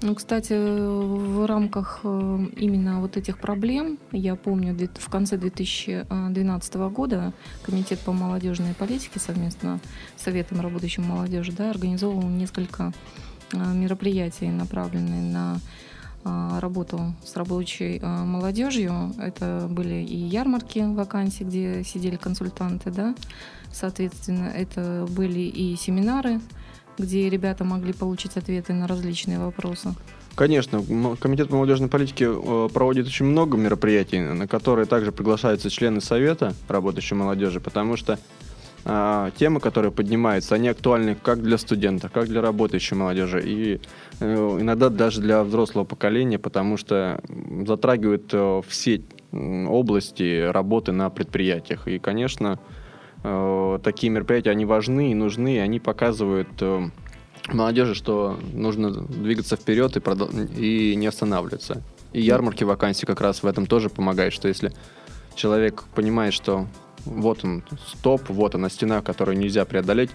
Ну, 0.00 0.14
кстати, 0.14 0.52
в 0.52 1.44
рамках 1.46 2.00
э, 2.04 2.38
именно 2.56 3.00
вот 3.00 3.16
этих 3.16 3.38
проблем, 3.38 3.98
я 4.12 4.36
помню, 4.36 4.76
в 4.94 5.10
конце 5.10 5.36
2012 5.36 6.74
года 6.92 7.32
Комитет 7.62 7.98
по 8.00 8.12
молодежной 8.12 8.74
политике 8.74 9.18
совместно 9.18 9.80
с 10.16 10.22
Советом 10.22 10.60
работающей 10.60 11.00
молодежи 11.00 11.50
да, 11.50 11.70
организовывал 11.70 12.28
несколько 12.28 12.92
э, 13.52 13.56
мероприятий, 13.56 14.46
направленные 14.46 15.20
на 15.20 15.60
работу 16.24 17.14
с 17.24 17.36
рабочей 17.36 18.00
а, 18.02 18.24
молодежью. 18.24 19.12
Это 19.18 19.66
были 19.70 19.94
и 19.94 20.16
ярмарки 20.16 20.80
вакансий, 20.80 21.44
где 21.44 21.84
сидели 21.84 22.16
консультанты, 22.16 22.90
да, 22.90 23.14
соответственно, 23.72 24.48
это 24.48 25.06
были 25.10 25.40
и 25.40 25.76
семинары, 25.76 26.40
где 26.98 27.28
ребята 27.30 27.64
могли 27.64 27.92
получить 27.92 28.36
ответы 28.36 28.72
на 28.72 28.86
различные 28.86 29.38
вопросы. 29.38 29.94
Конечно, 30.34 30.84
Комитет 31.18 31.48
по 31.48 31.56
молодежной 31.56 31.88
политике 31.88 32.26
э, 32.26 32.68
проводит 32.72 33.08
очень 33.08 33.26
много 33.26 33.56
мероприятий, 33.56 34.20
на 34.20 34.46
которые 34.46 34.86
также 34.86 35.10
приглашаются 35.10 35.68
члены 35.68 36.00
Совета 36.00 36.54
работающей 36.68 37.16
молодежи, 37.16 37.58
потому 37.58 37.96
что 37.96 38.20
а, 38.84 39.30
темы, 39.32 39.60
которые 39.60 39.92
поднимаются, 39.92 40.54
они 40.54 40.68
актуальны 40.68 41.14
как 41.14 41.42
для 41.42 41.58
студента, 41.58 42.08
как 42.08 42.28
для 42.28 42.40
работающей 42.40 42.94
молодежи 42.94 43.42
и 43.44 43.80
э, 44.20 44.58
иногда 44.60 44.88
даже 44.88 45.20
для 45.20 45.42
взрослого 45.44 45.84
поколения, 45.84 46.38
потому 46.38 46.76
что 46.76 47.20
затрагивают 47.66 48.30
э, 48.32 48.62
все 48.66 49.02
области 49.32 50.50
работы 50.50 50.92
на 50.92 51.10
предприятиях. 51.10 51.86
И, 51.86 51.98
конечно, 51.98 52.58
э, 53.24 53.78
такие 53.82 54.10
мероприятия, 54.10 54.50
они 54.50 54.64
важны 54.64 55.10
и 55.10 55.14
нужны, 55.14 55.56
и 55.56 55.58
они 55.58 55.80
показывают 55.80 56.48
молодежи, 57.52 57.94
что 57.94 58.38
нужно 58.52 58.90
двигаться 58.90 59.56
вперед 59.56 59.96
и, 59.96 60.00
продол- 60.00 60.54
и 60.56 60.94
не 60.96 61.06
останавливаться. 61.06 61.82
И 62.12 62.20
ярмарки 62.20 62.64
вакансий 62.64 63.06
как 63.06 63.20
раз 63.20 63.42
в 63.42 63.46
этом 63.46 63.66
тоже 63.66 63.90
помогают, 63.90 64.32
что 64.32 64.48
если 64.48 64.72
человек 65.34 65.84
понимает, 65.94 66.32
что 66.32 66.66
вот 67.08 67.44
он 67.44 67.62
стоп, 67.86 68.28
вот 68.28 68.54
она 68.54 68.68
стена, 68.68 69.02
которую 69.02 69.38
нельзя 69.38 69.64
преодолеть, 69.64 70.10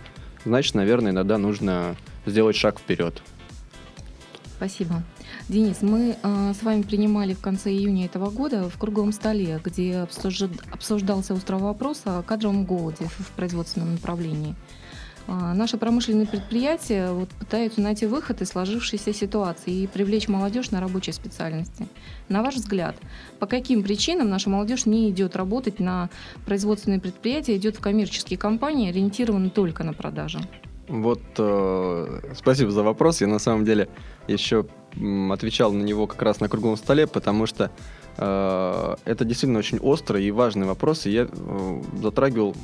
значит, 0.46 0.76
наверное, 0.76 1.12
иногда 1.12 1.38
нужно 1.38 1.96
сделать 2.26 2.56
шаг 2.56 2.80
вперед. 2.80 3.22
Спасибо. 4.56 5.04
Денис, 5.50 5.82
мы 5.82 6.16
э, 6.22 6.54
с 6.58 6.64
вами 6.64 6.84
принимали 6.84 7.34
в 7.34 7.42
конце 7.42 7.70
июня 7.72 8.06
этого 8.06 8.30
года 8.30 8.70
в 8.70 8.78
круглом 8.78 9.12
столе, 9.12 9.60
где 9.62 10.08
обсуждался 10.72 11.34
острый 11.34 11.60
вопрос 11.60 12.02
о 12.06 12.22
кадровом 12.24 12.64
голоде 12.64 13.06
в 13.18 13.32
производственном 13.32 13.94
направлении. 13.94 14.56
А, 15.28 15.54
наши 15.54 15.78
промышленные 15.78 16.28
предприятия 16.28 17.12
вот 17.12 17.30
пытаются 17.30 17.82
найти 17.82 18.06
выход 18.06 18.42
из 18.42 18.50
сложившейся 18.50 19.14
ситуации 19.14 19.72
и 19.72 19.88
привлечь 19.88 20.28
молодежь 20.28 20.72
на 20.72 20.82
рабочие 20.82 21.14
специальности. 21.14 21.88
На 22.30 22.44
ваш 22.44 22.56
взгляд, 22.56 22.96
по 23.40 23.46
каким 23.46 23.84
причинам 23.84 24.30
наша 24.30 24.50
молодежь 24.50 24.86
не 24.86 25.10
идет 25.10 25.36
работать 25.36 25.80
на 25.80 26.10
производственные 26.46 27.00
предприятия, 27.00 27.56
идет 27.56 27.78
в 27.78 27.80
коммерческие 27.80 28.38
компании, 28.38 28.90
ориентированные 28.90 29.50
только 29.50 29.84
на 29.84 29.94
продажу? 29.94 30.40
Вот, 30.90 31.22
э, 31.38 32.20
спасибо 32.36 32.72
за 32.72 32.84
вопрос. 32.84 33.22
Я 33.22 33.28
на 33.28 33.40
самом 33.40 33.64
деле 33.64 33.88
еще 34.28 34.66
отвечал 35.32 35.72
на 35.72 35.82
него 35.82 36.08
как 36.08 36.22
раз 36.22 36.40
на 36.40 36.50
круглом 36.50 36.76
столе, 36.76 37.08
потому 37.08 37.46
что 37.46 37.72
э, 38.18 38.96
это 39.06 39.26
действительно 39.26 39.60
очень 39.60 39.80
острый 39.80 40.26
и 40.26 40.32
важный 40.32 40.68
вопрос, 40.68 41.06
и 41.06 41.12
я 41.12 41.28
э, 41.32 41.82
затрагивал 42.02 42.56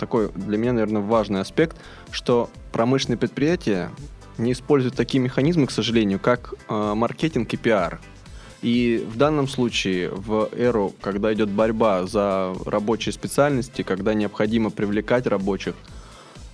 такой 0.00 0.32
для 0.32 0.58
меня, 0.58 0.72
наверное, 0.72 1.02
важный 1.02 1.40
аспект, 1.40 1.76
что 2.10 2.50
промышленные 2.72 3.18
предприятия 3.18 3.90
не 4.38 4.52
используют 4.52 4.96
такие 4.96 5.20
механизмы, 5.20 5.66
к 5.66 5.70
сожалению, 5.70 6.18
как 6.18 6.54
э, 6.68 6.94
маркетинг 6.94 7.52
и 7.52 7.56
пиар. 7.56 8.00
И 8.62 9.06
в 9.08 9.16
данном 9.16 9.48
случае, 9.48 10.10
в 10.10 10.50
эру, 10.52 10.92
когда 11.00 11.32
идет 11.32 11.48
борьба 11.50 12.06
за 12.06 12.54
рабочие 12.66 13.12
специальности, 13.12 13.82
когда 13.82 14.14
необходимо 14.14 14.70
привлекать 14.70 15.26
рабочих, 15.26 15.74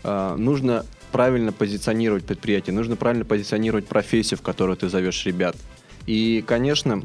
э, 0.05 0.35
нужно 0.37 0.85
правильно 1.13 1.53
позиционировать 1.53 2.25
предприятие, 2.25 2.75
нужно 2.75 2.97
правильно 2.97 3.25
позиционировать 3.25 3.87
профессию, 3.87 4.39
в 4.39 4.43
которую 4.43 4.77
ты 4.77 4.89
зовешь 4.89 5.25
ребят. 5.25 5.57
И, 6.07 6.45
конечно, 6.47 7.03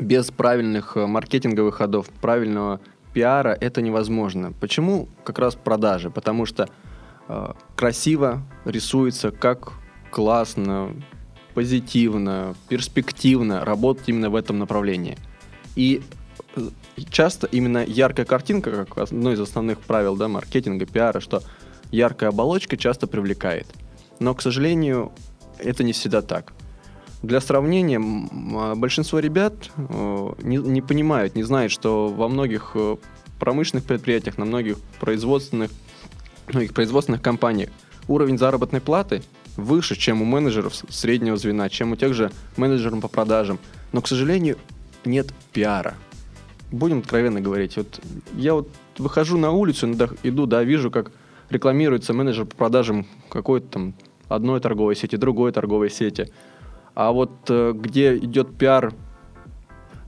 без 0.00 0.30
правильных 0.30 0.96
э, 0.96 1.06
маркетинговых 1.06 1.76
ходов, 1.76 2.08
правильного 2.20 2.80
пиара 3.12 3.56
это 3.60 3.82
невозможно. 3.82 4.52
Почему 4.52 5.08
как 5.24 5.38
раз 5.38 5.54
продажи? 5.54 6.10
Потому 6.10 6.46
что 6.46 6.68
э, 7.28 7.52
красиво 7.76 8.42
рисуется, 8.64 9.30
как 9.30 9.72
классно, 10.10 10.94
позитивно, 11.54 12.54
перспективно 12.68 13.64
работать 13.64 14.08
именно 14.08 14.30
в 14.30 14.36
этом 14.36 14.58
направлении. 14.58 15.18
И 15.76 16.02
э, 16.56 16.60
часто 17.10 17.46
именно 17.46 17.84
яркая 17.84 18.26
картинка, 18.26 18.84
как 18.84 18.98
одно 18.98 19.32
из 19.32 19.40
основных 19.40 19.80
правил 19.80 20.16
да, 20.16 20.28
маркетинга, 20.28 20.86
пиара, 20.86 21.20
что 21.20 21.42
яркая 21.90 22.30
оболочка 22.30 22.76
часто 22.76 23.06
привлекает. 23.06 23.66
Но, 24.18 24.34
к 24.34 24.42
сожалению, 24.42 25.12
это 25.58 25.84
не 25.84 25.92
всегда 25.92 26.22
так. 26.22 26.52
Для 27.22 27.40
сравнения, 27.40 28.00
а, 28.54 28.74
большинство 28.74 29.20
ребят 29.20 29.70
э, 29.76 30.32
не, 30.42 30.56
не 30.56 30.82
понимают, 30.82 31.36
не 31.36 31.44
знают, 31.44 31.70
что 31.70 32.08
во 32.08 32.28
многих 32.28 32.72
э, 32.74 32.96
промышленных 33.38 33.84
предприятиях, 33.84 34.38
на 34.38 34.44
многих 34.44 34.78
производственных, 34.98 35.70
многих 36.48 36.74
производственных 36.74 37.22
компаниях 37.22 37.70
уровень 38.08 38.38
заработной 38.38 38.80
платы 38.80 39.22
выше, 39.56 39.94
чем 39.94 40.20
у 40.20 40.24
менеджеров 40.24 40.74
среднего 40.88 41.36
звена, 41.36 41.68
чем 41.68 41.92
у 41.92 41.96
тех 41.96 42.12
же 42.12 42.32
менеджеров 42.56 43.00
по 43.00 43.08
продажам. 43.08 43.60
Но, 43.92 44.00
к 44.02 44.08
сожалению, 44.08 44.58
нет 45.04 45.32
пиара. 45.52 45.94
Будем 46.72 47.00
откровенно 47.00 47.40
говорить. 47.40 47.76
Вот 47.76 48.00
я 48.34 48.54
вот 48.54 48.68
выхожу 48.98 49.38
на 49.38 49.52
улицу, 49.52 49.92
иду, 50.24 50.46
да, 50.46 50.64
вижу, 50.64 50.90
как 50.90 51.12
рекламируется 51.50 52.14
менеджер 52.14 52.46
по 52.46 52.56
продажам 52.56 53.06
какой-то 53.28 53.68
там 53.68 53.94
одной 54.28 54.58
торговой 54.58 54.96
сети, 54.96 55.14
другой 55.14 55.52
торговой 55.52 55.88
сети– 55.88 56.32
а 56.94 57.12
вот 57.12 57.30
э, 57.48 57.72
где 57.74 58.16
идет 58.16 58.56
пиар 58.56 58.92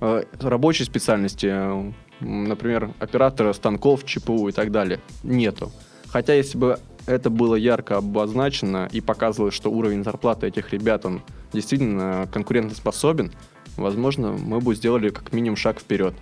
э, 0.01 0.23
рабочей 0.41 0.85
специальности, 0.85 1.49
э, 1.51 1.93
например, 2.21 2.91
оператора 2.99 3.53
станков, 3.53 4.05
ЧПУ 4.05 4.49
и 4.49 4.53
так 4.53 4.71
далее, 4.71 5.01
нету. 5.23 5.73
Хотя 6.09 6.35
если 6.35 6.59
бы 6.59 6.79
это 7.07 7.31
было 7.31 7.55
ярко 7.55 7.99
обозначено 7.99 8.89
и 8.91 9.01
показывалось, 9.01 9.55
что 9.55 9.71
уровень 9.71 10.05
зарплаты 10.05 10.47
этих 10.47 10.73
ребят, 10.73 11.05
он 11.05 11.23
действительно 11.53 12.29
конкурентоспособен, 12.33 13.33
возможно, 13.77 14.33
мы 14.33 14.61
бы 14.61 14.75
сделали 14.75 15.11
как 15.11 15.33
минимум 15.33 15.57
шаг 15.57 15.81
вперед. 15.81 16.15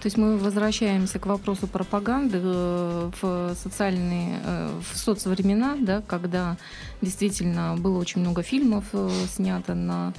То 0.00 0.06
есть 0.06 0.16
мы 0.16 0.38
возвращаемся 0.38 1.18
к 1.18 1.26
вопросу 1.26 1.66
пропаганды 1.66 2.40
э, 2.42 3.10
в 3.20 3.54
социальные, 3.54 4.40
э, 4.42 4.70
в 4.80 4.96
соцвремена, 4.96 5.76
да, 5.78 6.02
когда 6.06 6.56
действительно 7.02 7.76
было 7.78 7.98
очень 7.98 8.22
много 8.22 8.42
фильмов 8.42 8.84
э, 8.94 9.10
снято 9.28 9.74
на 9.74 10.14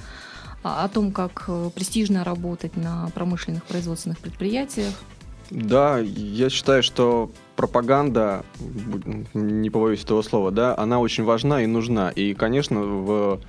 о 0.62 0.86
том, 0.86 1.10
как 1.10 1.50
престижно 1.74 2.22
работать 2.22 2.76
на 2.76 3.10
промышленных 3.14 3.64
производственных 3.64 4.20
предприятиях. 4.20 4.94
Да, 5.50 5.98
я 5.98 6.48
считаю, 6.50 6.84
что 6.84 7.32
пропаганда, 7.56 8.44
не 9.34 9.70
побоюсь 9.70 10.04
этого 10.04 10.22
слова, 10.22 10.52
да, 10.52 10.78
она 10.78 11.00
очень 11.00 11.24
важна 11.24 11.64
и 11.64 11.66
нужна. 11.66 12.10
И, 12.10 12.32
конечно, 12.34 12.80
в 12.80 13.40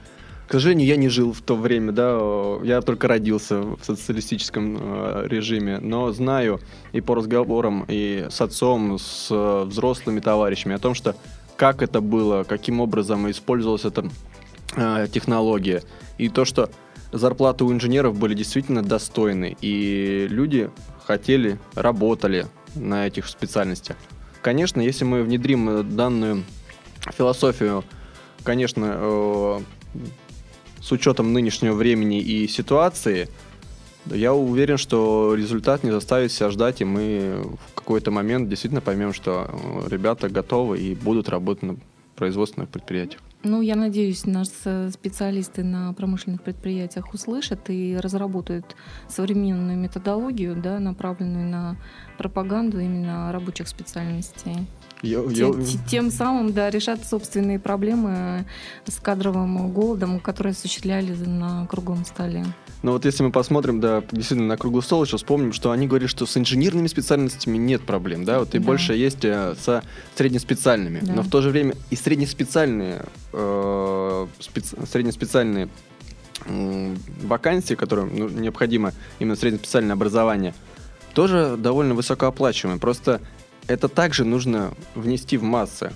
к 0.48 0.52
сожалению, 0.52 0.88
я 0.88 0.98
не 0.98 1.10
жил 1.10 1.34
в 1.34 1.42
то 1.42 1.56
время, 1.56 1.92
да, 1.92 2.18
я 2.64 2.82
только 2.82 3.08
родился 3.08 3.62
в 3.62 3.80
социалистическом 3.82 4.78
э, 4.80 5.28
режиме, 5.28 5.80
но 5.80 6.12
знаю 6.12 6.60
и 6.92 7.02
по 7.02 7.16
разговорам, 7.16 7.86
и 7.88 8.28
с 8.30 8.42
отцом, 8.42 9.00
с 9.00 9.30
э, 9.32 9.64
взрослыми 9.64 10.20
товарищами 10.20 10.76
о 10.76 10.80
том, 10.80 10.94
что 10.94 11.16
как 11.56 11.82
это 11.82 12.02
было, 12.02 12.44
каким 12.44 12.82
образом 12.82 13.30
использовалась 13.32 13.86
эта 13.86 14.10
э, 14.76 15.08
технология, 15.12 15.82
и 16.18 16.30
то, 16.30 16.46
что 16.46 16.70
зарплаты 17.12 17.64
у 17.64 17.72
инженеров 17.72 18.18
были 18.18 18.34
действительно 18.34 18.84
достойны, 18.84 19.56
и 19.62 20.28
люди 20.30 20.70
хотели, 21.06 21.58
работали 21.74 22.48
на 22.76 23.08
этих 23.08 23.28
специальностях. 23.28 23.96
Конечно, 24.42 24.82
если 24.82 25.06
мы 25.06 25.24
внедрим 25.24 25.96
данную 25.96 26.44
философию, 27.16 27.84
конечно, 28.44 29.64
с 30.84 30.92
учетом 30.92 31.32
нынешнего 31.32 31.74
времени 31.74 32.20
и 32.20 32.48
ситуации, 32.48 33.30
я 34.06 34.34
уверен, 34.34 34.78
что 34.78 35.34
результат 35.34 35.84
не 35.84 35.92
заставит 35.92 36.32
себя 36.32 36.50
ждать, 36.50 36.82
и 36.82 36.86
мы 36.86 37.46
в 37.72 37.74
какой-то 37.74 38.12
момент 38.12 38.50
действительно 38.50 38.82
поймем, 38.82 39.14
что 39.14 39.50
э, 39.50 39.90
ребята 39.90 40.28
готовы 40.28 40.78
и 40.80 40.94
будут 40.94 41.30
работать 41.30 41.64
на 41.64 41.76
производственных 42.18 42.68
предприятиях. 42.68 43.22
Ну, 43.44 43.62
я 43.62 43.76
надеюсь, 43.76 44.26
наши 44.26 44.90
специалисты 44.94 45.64
на 45.64 45.94
промышленных 45.94 46.42
предприятиях 46.42 47.14
услышат 47.14 47.70
и 47.70 47.98
разработают 47.98 48.76
современную 49.08 49.78
методологию, 49.78 50.56
да, 50.56 50.80
направленную 50.80 51.50
на 51.50 51.78
пропаганду 52.18 52.80
именно 52.80 53.32
рабочих 53.32 53.68
специальностей. 53.68 54.68
Тем, 55.04 55.66
тем 55.90 56.12
самым, 56.12 56.54
да, 56.54 56.70
решат 56.70 57.06
собственные 57.06 57.60
проблемы 57.60 58.46
с 58.86 59.00
кадровым 59.00 59.70
голодом, 59.74 60.22
которые 60.22 60.52
осуществляли 60.52 61.14
на 61.14 61.68
круглом 61.68 62.06
столе. 62.06 62.46
Но 62.84 62.94
вот 62.94 63.04
если 63.04 63.24
мы 63.24 63.32
посмотрим, 63.32 63.82
да, 63.82 64.02
действительно 64.12 64.48
на 64.48 64.58
круглый 64.58 64.82
стол 64.82 65.04
еще 65.04 65.18
вспомним, 65.18 65.52
что 65.52 65.72
они 65.72 65.88
говорят, 65.88 66.10
что 66.10 66.26
с 66.26 66.38
инженерными 66.38 66.88
специальностями 66.88 67.58
нет 67.58 67.82
проблем, 67.86 68.24
да, 68.24 68.40
вот 68.40 68.56
и 68.56 68.60
да. 68.60 68.66
больше 68.66 68.94
есть 68.94 69.26
э, 69.26 69.56
со 69.60 69.84
среднеспециальными. 70.16 71.00
Да. 71.02 71.14
Но 71.16 71.22
в 71.22 71.30
то 71.30 71.42
же 71.42 71.50
время 71.50 71.76
и 71.90 71.98
среднеспециальные, 71.98 73.04
э, 73.34 74.28
специ, 74.40 74.76
среднеспециальные 74.90 75.70
э, 76.46 76.96
вакансии, 77.24 77.76
которым 77.76 78.18
ну, 78.18 78.30
необходимо 78.30 78.94
именно 79.20 79.36
среднеспециальное 79.36 79.94
образование, 79.94 80.54
тоже 81.14 81.56
довольно 81.58 81.94
высокооплачиваемые. 81.94 82.80
Просто 82.80 83.22
это 83.68 83.88
также 83.88 84.26
нужно 84.26 84.74
внести 84.96 85.38
в 85.38 85.44
массы. 85.44 85.92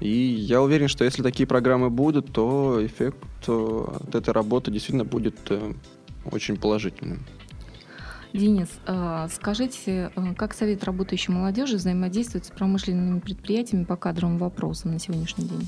И 0.00 0.10
я 0.10 0.60
уверен, 0.60 0.88
что 0.88 1.04
если 1.04 1.22
такие 1.22 1.46
программы 1.46 1.88
будут, 1.88 2.32
то 2.32 2.84
эффект 2.84 3.24
э, 3.48 3.84
от 4.00 4.14
этой 4.14 4.30
работы 4.34 4.70
действительно 4.70 5.04
будет 5.04 5.36
э, 5.48 5.72
очень 6.30 6.56
положительным. 6.58 7.24
Денис, 8.34 8.68
э, 8.86 9.28
скажите, 9.32 10.10
как 10.36 10.52
Совет 10.52 10.84
работающей 10.84 11.32
молодежи 11.32 11.76
взаимодействует 11.76 12.44
с 12.44 12.50
промышленными 12.50 13.20
предприятиями 13.20 13.84
по 13.84 13.96
кадровым 13.96 14.36
вопросам 14.36 14.92
на 14.92 14.98
сегодняшний 14.98 15.48
день? 15.48 15.66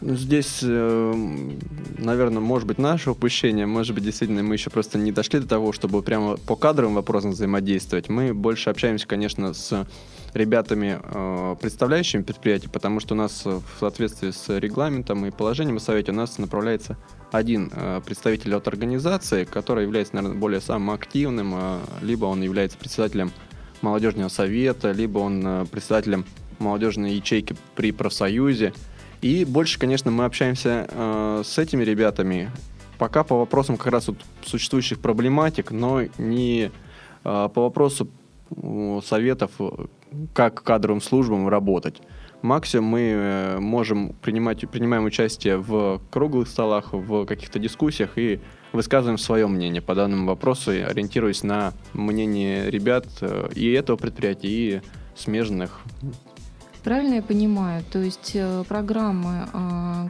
Ну, 0.00 0.14
здесь, 0.14 0.62
наверное, 0.62 2.40
может 2.40 2.68
быть 2.68 2.78
наше 2.78 3.10
упущение, 3.10 3.66
может 3.66 3.94
быть, 3.94 4.04
действительно, 4.04 4.42
мы 4.44 4.54
еще 4.54 4.70
просто 4.70 4.96
не 4.96 5.10
дошли 5.10 5.40
до 5.40 5.48
того, 5.48 5.72
чтобы 5.72 6.02
прямо 6.02 6.36
по 6.36 6.54
кадровым 6.54 6.94
вопросам 6.94 7.32
взаимодействовать. 7.32 8.08
Мы 8.08 8.32
больше 8.32 8.70
общаемся, 8.70 9.08
конечно, 9.08 9.52
с 9.54 9.86
ребятами, 10.34 11.00
э, 11.02 11.56
представляющими 11.60 12.22
предприятие, 12.22 12.70
потому 12.70 13.00
что 13.00 13.14
у 13.14 13.16
нас 13.16 13.44
в 13.44 13.62
соответствии 13.80 14.30
с 14.30 14.58
регламентом 14.58 15.26
и 15.26 15.30
положением 15.30 15.76
о 15.76 15.80
совете 15.80 16.12
у 16.12 16.14
нас 16.14 16.38
направляется 16.38 16.96
один 17.32 17.70
э, 17.74 18.00
представитель 18.04 18.54
от 18.54 18.68
организации, 18.68 19.44
который 19.44 19.84
является, 19.84 20.16
наверное, 20.16 20.38
более 20.38 20.60
самым 20.60 20.90
активным, 20.90 21.54
э, 21.54 21.78
либо 22.02 22.26
он 22.26 22.42
является 22.42 22.78
председателем 22.78 23.32
молодежного 23.80 24.28
совета, 24.28 24.92
либо 24.92 25.18
он 25.18 25.66
председателем 25.70 26.24
молодежной 26.58 27.12
ячейки 27.12 27.56
при 27.76 27.92
профсоюзе. 27.92 28.72
И 29.20 29.44
больше, 29.44 29.78
конечно, 29.78 30.10
мы 30.10 30.24
общаемся 30.24 30.86
э, 30.90 31.42
с 31.44 31.58
этими 31.58 31.82
ребятами 31.84 32.50
пока 32.98 33.24
по 33.24 33.36
вопросам 33.36 33.76
как 33.76 33.92
раз 33.92 34.08
вот 34.08 34.18
существующих 34.44 35.00
проблематик, 35.00 35.70
но 35.70 36.02
не 36.18 36.70
э, 37.24 37.48
по 37.54 37.62
вопросу 37.62 38.08
советов, 39.04 39.50
как 40.32 40.62
кадровым 40.62 41.00
службам 41.00 41.48
работать. 41.48 42.00
Максимум 42.42 42.90
мы 42.90 43.00
э, 43.00 43.58
можем 43.58 44.14
принимать, 44.22 44.68
принимаем 44.70 45.04
участие 45.04 45.56
в 45.56 46.00
круглых 46.10 46.46
столах, 46.46 46.92
в 46.92 47.26
каких-то 47.26 47.58
дискуссиях 47.58 48.16
и 48.16 48.40
высказываем 48.72 49.18
свое 49.18 49.48
мнение 49.48 49.82
по 49.82 49.94
данному 49.94 50.28
вопросу, 50.28 50.70
ориентируясь 50.70 51.42
на 51.42 51.72
мнение 51.94 52.70
ребят 52.70 53.06
э, 53.20 53.48
и 53.54 53.72
этого 53.72 53.96
предприятия, 53.96 54.48
и 54.48 54.80
смежных. 55.16 55.80
Правильно 56.84 57.14
я 57.14 57.22
понимаю? 57.22 57.84
То 57.90 57.98
есть 57.98 58.32
э, 58.34 58.64
программы, 58.68 59.48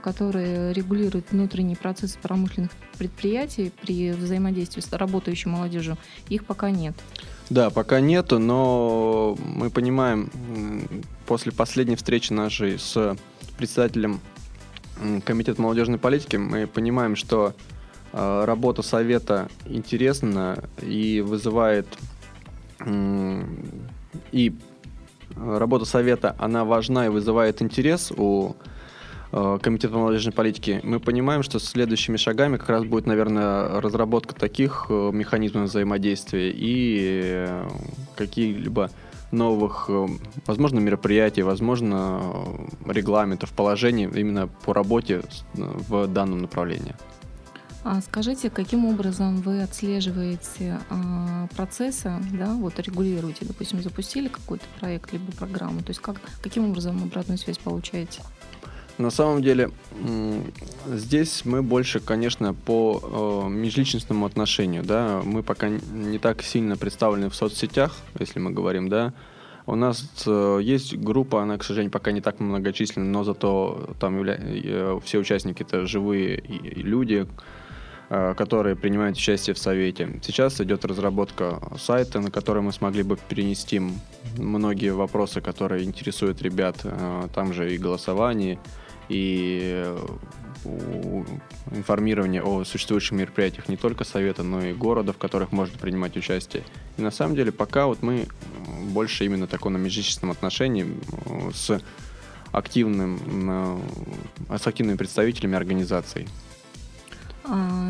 которые 0.02 0.72
регулируют 0.72 1.26
внутренний 1.30 1.76
процесс 1.76 2.16
промышленных 2.20 2.70
предприятий 2.98 3.72
при 3.82 4.12
взаимодействии 4.12 4.80
с 4.80 4.92
работающей 4.92 5.48
молодежью, 5.48 5.96
их 6.28 6.44
пока 6.44 6.70
нет. 6.70 6.94
Да, 7.50 7.70
пока 7.70 8.00
нету, 8.00 8.38
но 8.38 9.36
мы 9.38 9.70
понимаем, 9.70 10.30
после 11.26 11.50
последней 11.52 11.96
встречи 11.96 12.32
нашей 12.32 12.78
с 12.78 13.16
председателем 13.56 14.20
Комитета 15.24 15.62
молодежной 15.62 15.98
политики, 15.98 16.36
мы 16.36 16.66
понимаем, 16.66 17.14
что 17.14 17.54
э, 18.12 18.44
работа 18.44 18.82
совета 18.82 19.48
интересна 19.66 20.64
и 20.82 21.20
вызывает 21.20 21.86
и 24.32 24.52
работа 25.40 25.84
совета, 25.84 26.34
она 26.38 26.64
важна 26.64 27.06
и 27.06 27.08
вызывает 27.08 27.62
интерес 27.62 28.12
у 28.16 28.54
э, 29.32 29.58
Комитета 29.62 29.94
молодежной 29.94 30.32
политики, 30.32 30.80
мы 30.82 31.00
понимаем, 31.00 31.42
что 31.42 31.58
следующими 31.58 32.16
шагами 32.16 32.56
как 32.56 32.68
раз 32.68 32.84
будет, 32.84 33.06
наверное, 33.06 33.80
разработка 33.80 34.34
таких 34.34 34.86
э, 34.88 35.10
механизмов 35.12 35.64
взаимодействия 35.64 36.50
и 36.54 37.48
какие-либо 38.16 38.90
новых, 39.30 39.90
возможно, 40.46 40.78
мероприятий, 40.78 41.42
возможно, 41.42 42.22
регламентов, 42.86 43.52
положений 43.52 44.08
именно 44.14 44.48
по 44.64 44.72
работе 44.72 45.20
в 45.54 46.06
данном 46.06 46.40
направлении. 46.40 46.94
А 47.84 48.00
скажите, 48.00 48.50
каким 48.50 48.84
образом 48.86 49.36
вы 49.36 49.62
отслеживаете 49.62 50.78
а, 50.90 51.46
процессы, 51.56 52.12
да, 52.32 52.52
вот 52.54 52.78
регулируете, 52.80 53.44
допустим, 53.44 53.82
запустили 53.82 54.28
какой-то 54.28 54.64
проект 54.80 55.12
либо 55.12 55.30
программу, 55.32 55.80
то 55.80 55.90
есть 55.90 56.00
как, 56.00 56.16
каким 56.42 56.68
образом 56.68 57.02
обратную 57.02 57.38
связь 57.38 57.58
получаете? 57.58 58.22
На 58.98 59.10
самом 59.10 59.42
деле, 59.42 59.70
здесь 60.88 61.44
мы 61.44 61.62
больше, 61.62 62.00
конечно, 62.00 62.52
по 62.52 63.44
э, 63.46 63.48
межличностному 63.48 64.26
отношению, 64.26 64.82
да, 64.82 65.22
мы 65.24 65.44
пока 65.44 65.68
не 65.68 66.18
так 66.18 66.42
сильно 66.42 66.76
представлены 66.76 67.30
в 67.30 67.34
соцсетях, 67.36 67.94
если 68.18 68.40
мы 68.40 68.50
говорим, 68.50 68.88
да, 68.88 69.12
у 69.66 69.76
нас 69.76 70.04
э, 70.26 70.58
есть 70.62 70.96
группа, 70.96 71.42
она, 71.42 71.58
к 71.58 71.62
сожалению, 71.62 71.92
пока 71.92 72.10
не 72.10 72.20
так 72.20 72.40
многочисленна, 72.40 73.08
но 73.08 73.22
зато 73.22 73.88
там 74.00 74.16
явля... 74.16 74.36
э, 74.36 74.98
все 75.04 75.18
участники 75.18 75.62
это 75.62 75.86
живые 75.86 76.42
люди, 76.74 77.28
которые 78.08 78.74
принимают 78.74 79.18
участие 79.18 79.54
в 79.54 79.58
совете. 79.58 80.20
Сейчас 80.22 80.60
идет 80.60 80.84
разработка 80.84 81.60
сайта, 81.78 82.20
на 82.20 82.30
который 82.30 82.62
мы 82.62 82.72
смогли 82.72 83.02
бы 83.02 83.18
перенести 83.28 83.82
многие 84.38 84.94
вопросы, 84.94 85.40
которые 85.40 85.84
интересуют 85.84 86.40
ребят. 86.40 86.78
Э, 86.84 87.28
там 87.34 87.52
же 87.52 87.74
и 87.74 87.78
голосование, 87.78 88.58
и 89.10 89.84
э, 89.84 90.08
информирование 91.72 92.42
о 92.42 92.64
существующих 92.64 93.12
мероприятиях 93.12 93.68
не 93.68 93.76
только 93.76 94.04
совета, 94.04 94.42
но 94.42 94.64
и 94.64 94.72
города, 94.72 95.12
в 95.12 95.18
которых 95.18 95.52
можно 95.52 95.76
принимать 95.78 96.16
участие. 96.16 96.62
И 96.96 97.02
на 97.02 97.10
самом 97.10 97.36
деле 97.36 97.52
пока 97.52 97.86
вот 97.86 98.02
мы 98.02 98.26
больше 98.90 99.24
именно 99.26 99.46
таком 99.46 99.74
на 99.74 99.78
межличностном 99.78 100.30
отношении 100.30 100.86
с 101.54 101.80
активным, 102.52 103.82
с 104.48 104.66
активными 104.66 104.96
представителями 104.96 105.56
организаций. 105.56 106.26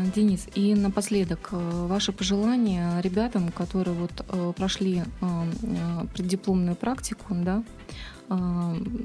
Денис, 0.09 0.47
и 0.55 0.73
напоследок, 0.75 1.49
э, 1.51 1.85
ваши 1.87 2.11
пожелания 2.11 2.99
ребятам, 3.01 3.49
которые 3.49 3.95
вот 3.95 4.11
э, 4.27 4.53
прошли 4.55 5.03
э, 5.21 6.05
преддипломную 6.13 6.75
практику, 6.75 7.35
да, 7.35 7.63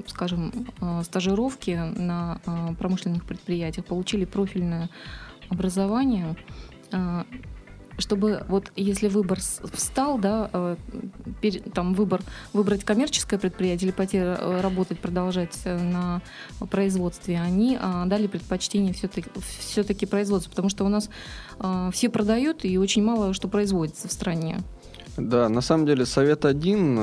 скажем, 0.05 0.67
стажировки 1.03 1.71
на 1.71 2.39
промышленных 2.77 3.25
предприятиях, 3.25 3.83
получили 3.87 4.23
профильное 4.23 4.87
образование, 5.49 6.35
чтобы 7.97 8.43
вот 8.47 8.71
если 8.75 9.07
выбор 9.07 9.39
встал, 9.39 10.17
да, 10.17 10.49
э, 10.53 10.75
там 11.73 11.93
выбор 11.93 12.21
выбрать 12.53 12.83
коммерческое 12.83 13.39
предприятие 13.39 13.89
или 13.89 13.95
пойти 13.95 14.17
э, 14.17 14.61
работать, 14.61 14.99
продолжать 14.99 15.57
э, 15.65 15.77
на 15.77 16.21
производстве, 16.69 17.39
они 17.39 17.77
а, 17.79 18.05
дали 18.05 18.27
предпочтение 18.27 18.93
все-таки 18.93 19.29
все-таки 19.59 20.05
производству, 20.05 20.49
потому 20.49 20.69
что 20.69 20.85
у 20.85 20.89
нас 20.89 21.09
все 21.93 22.09
продают 22.09 22.65
и 22.65 22.77
очень 22.77 23.03
мало 23.03 23.33
что 23.33 23.47
производится 23.47 24.07
в 24.07 24.11
стране. 24.11 24.59
Да, 25.17 25.47
на 25.47 25.61
самом 25.61 25.85
деле 25.85 26.05
совет 26.05 26.45
один 26.45 26.99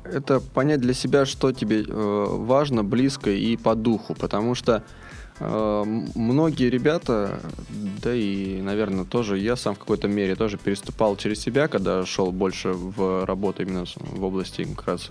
–это 0.04 0.40
понять 0.40 0.80
для 0.80 0.94
себя, 0.94 1.26
что 1.26 1.52
тебе 1.52 1.84
важно, 1.88 2.84
близко 2.84 3.30
и 3.30 3.56
по 3.56 3.74
духу, 3.74 4.14
потому 4.14 4.54
что 4.54 4.84
многие 5.40 6.68
ребята, 6.68 7.40
да 8.02 8.14
и, 8.14 8.60
наверное, 8.60 9.04
тоже 9.04 9.38
я 9.38 9.56
сам 9.56 9.74
в 9.74 9.78
какой-то 9.78 10.08
мере 10.08 10.34
тоже 10.34 10.58
переступал 10.58 11.16
через 11.16 11.40
себя, 11.40 11.68
когда 11.68 12.04
шел 12.06 12.32
больше 12.32 12.70
в 12.72 13.24
работу 13.24 13.62
именно 13.62 13.84
в 13.96 14.24
области 14.24 14.64
как 14.64 14.86
раз, 14.86 15.08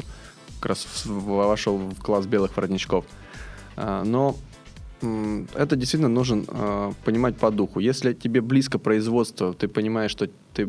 как 0.60 0.66
раз 0.66 1.06
вошел 1.06 1.78
в 1.78 2.02
класс 2.02 2.26
белых 2.26 2.56
воротничков. 2.56 3.06
Э, 3.78 4.04
но 4.06 4.36
это 5.02 5.76
действительно 5.76 6.10
нужно 6.10 6.44
э, 6.48 6.92
понимать 7.06 7.38
по 7.38 7.52
духу. 7.52 7.80
Если 7.80 8.14
тебе 8.14 8.42
близко 8.42 8.80
производство, 8.80 9.54
ты 9.54 9.68
понимаешь, 9.68 10.12
что 10.12 10.28
ты 10.54 10.68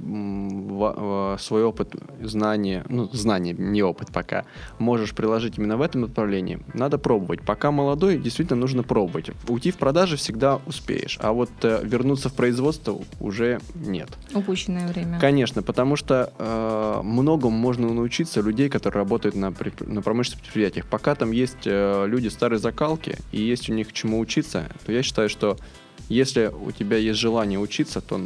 свой 1.38 1.64
опыт, 1.64 1.94
знания, 2.20 2.84
ну, 2.88 3.08
знания, 3.12 3.54
не 3.56 3.82
опыт 3.82 4.12
пока, 4.12 4.44
можешь 4.78 5.14
приложить 5.14 5.58
именно 5.58 5.76
в 5.76 5.82
этом 5.82 6.02
направлении, 6.02 6.60
надо 6.74 6.98
пробовать. 6.98 7.42
Пока 7.42 7.70
молодой, 7.70 8.18
действительно 8.18 8.60
нужно 8.60 8.82
пробовать. 8.82 9.30
Уйти 9.48 9.70
в 9.70 9.76
продажи 9.76 10.16
всегда 10.16 10.60
успеешь, 10.66 11.18
а 11.22 11.32
вот 11.32 11.50
э, 11.62 11.80
вернуться 11.84 12.28
в 12.28 12.34
производство 12.34 12.98
уже 13.20 13.60
нет. 13.74 14.08
Упущенное 14.34 14.88
время. 14.88 15.18
Конечно, 15.20 15.62
потому 15.62 15.96
что 15.96 16.32
э, 16.38 17.00
многому 17.02 17.56
можно 17.56 17.92
научиться 17.92 18.40
людей, 18.40 18.68
которые 18.68 19.02
работают 19.02 19.34
на, 19.34 19.54
на 19.80 20.02
промышленных 20.02 20.42
предприятиях. 20.42 20.86
Пока 20.86 21.14
там 21.14 21.30
есть 21.30 21.66
э, 21.66 22.04
люди 22.06 22.28
старой 22.28 22.58
закалки 22.58 23.16
и 23.32 23.40
есть 23.40 23.70
у 23.70 23.72
них 23.72 23.92
чему 23.92 24.18
учиться, 24.18 24.68
то 24.84 24.92
я 24.92 25.02
считаю, 25.02 25.28
что 25.28 25.56
если 26.08 26.46
у 26.46 26.72
тебя 26.72 26.96
есть 26.96 27.18
желание 27.18 27.58
учиться, 27.58 28.00
то 28.00 28.20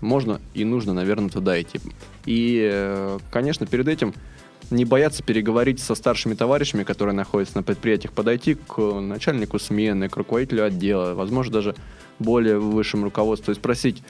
можно 0.00 0.40
и 0.54 0.64
нужно, 0.64 0.94
наверное, 0.94 1.30
туда 1.30 1.60
идти. 1.60 1.80
И, 2.26 2.68
э, 2.70 3.18
конечно, 3.30 3.66
перед 3.66 3.88
этим 3.88 4.14
не 4.70 4.84
бояться 4.84 5.22
переговорить 5.22 5.80
со 5.80 5.94
старшими 5.94 6.34
товарищами, 6.34 6.84
которые 6.84 7.14
находятся 7.14 7.56
на 7.56 7.62
предприятиях, 7.62 8.12
подойти 8.12 8.54
к 8.54 8.78
начальнику 8.78 9.58
смены, 9.58 10.08
к 10.08 10.16
руководителю 10.16 10.64
отдела, 10.64 11.14
возможно, 11.14 11.52
даже 11.52 11.74
более 12.18 12.58
высшему 12.58 13.04
руководству 13.04 13.52
и 13.52 13.54
спросить, 13.54 14.02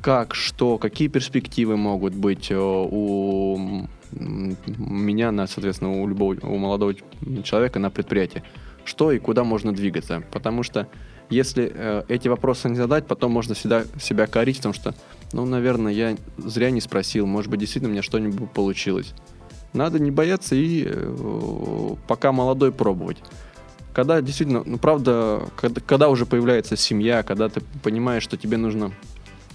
как, 0.00 0.34
что, 0.34 0.78
какие 0.78 1.08
перспективы 1.08 1.76
могут 1.76 2.14
быть 2.14 2.50
э, 2.50 2.56
у 2.56 3.88
меня, 4.12 5.32
на, 5.32 5.46
соответственно, 5.46 6.00
у 6.00 6.06
любого, 6.06 6.36
у 6.42 6.56
молодого 6.56 6.94
человека 7.42 7.78
на 7.78 7.90
предприятии. 7.90 8.42
Что 8.84 9.10
и 9.10 9.18
куда 9.18 9.42
можно 9.42 9.74
двигаться. 9.74 10.22
Потому 10.32 10.62
что 10.62 10.86
если 11.30 11.72
э, 11.74 12.04
эти 12.08 12.28
вопросы 12.28 12.68
не 12.68 12.76
задать, 12.76 13.06
потом 13.06 13.32
можно 13.32 13.54
всегда 13.54 13.84
себя 14.00 14.26
корить 14.26 14.58
в 14.58 14.62
том, 14.62 14.72
что, 14.72 14.94
ну, 15.32 15.44
наверное, 15.44 15.92
я 15.92 16.16
зря 16.38 16.70
не 16.70 16.80
спросил, 16.80 17.26
может 17.26 17.50
быть, 17.50 17.60
действительно 17.60 17.90
у 17.90 17.92
меня 17.92 18.02
что-нибудь 18.02 18.50
получилось. 18.50 19.12
Надо 19.72 19.98
не 19.98 20.10
бояться 20.10 20.54
и 20.54 20.84
э, 20.86 21.94
пока 22.06 22.32
молодой 22.32 22.72
пробовать. 22.72 23.18
Когда 23.92 24.20
действительно, 24.20 24.62
ну, 24.64 24.78
правда, 24.78 25.48
когда, 25.56 25.80
когда 25.80 26.08
уже 26.08 26.26
появляется 26.26 26.76
семья, 26.76 27.22
когда 27.22 27.48
ты 27.48 27.62
понимаешь, 27.82 28.22
что 28.22 28.36
тебе 28.36 28.56
нужно 28.56 28.92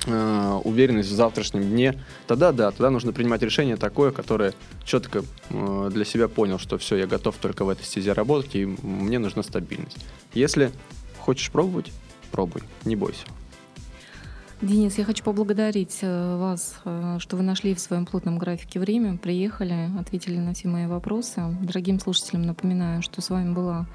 э, 0.06 0.60
уверенность 0.64 1.10
в 1.10 1.16
завтрашнем 1.16 1.64
дне, 1.64 2.00
тогда 2.28 2.52
да, 2.52 2.72
тогда 2.72 2.90
нужно 2.90 3.14
принимать 3.14 3.42
решение 3.42 3.78
такое, 3.78 4.12
которое 4.12 4.54
четко 4.84 5.24
э, 5.50 5.90
для 5.94 6.06
себя 6.06 6.28
понял, 6.28 6.60
что 6.60 6.78
все, 6.78 6.98
я 6.98 7.08
готов 7.08 7.38
только 7.38 7.64
в 7.64 7.70
этой 7.70 7.86
стезе 7.86 8.14
работать, 8.14 8.56
и 8.56 8.66
мне 8.66 9.20
нужна 9.20 9.44
стабильность. 9.44 9.98
Если 10.34 10.72
Хочешь 11.22 11.52
пробовать? 11.52 11.92
Пробуй, 12.32 12.64
не 12.86 12.96
бойся. 12.96 13.26
Денис, 14.62 14.96
я 15.00 15.06
хочу 15.06 15.24
поблагодарить 15.24 15.98
э, 16.02 16.38
вас, 16.38 16.76
э, 16.86 17.18
что 17.20 17.36
вы 17.36 17.42
нашли 17.42 17.74
в 17.74 17.80
своем 17.80 18.06
плотном 18.06 18.38
графике 18.38 18.80
время, 18.80 19.18
приехали, 19.18 19.90
ответили 20.00 20.38
на 20.38 20.54
все 20.54 20.68
мои 20.68 20.86
вопросы. 20.86 21.42
Дорогим 21.64 22.00
слушателям 22.00 22.44
напоминаю, 22.44 23.02
что 23.02 23.22
с 23.22 23.32
вами 23.32 23.54
была 23.54 23.88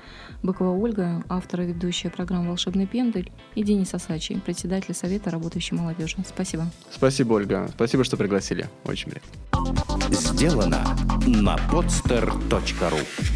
Быкова 0.42 0.76
Ольга, 0.76 1.22
автор 1.28 1.60
и 1.60 1.66
ведущая 1.66 2.10
программы 2.10 2.48
«Волшебный 2.48 2.88
пендель», 2.88 3.30
и 3.54 3.62
Денис 3.62 3.94
Асачи, 3.94 4.40
председатель 4.40 4.92
Совета 4.92 5.30
работающей 5.30 5.76
молодежи. 5.76 6.16
Спасибо. 6.26 6.66
Спасибо, 6.90 7.34
Ольга. 7.34 7.70
Спасибо, 7.72 8.02
что 8.02 8.16
пригласили. 8.16 8.68
Очень 8.84 9.10
приятно. 9.10 10.10
Сделано 10.10 10.84
на 11.26 11.56
podster.ru 11.70 13.35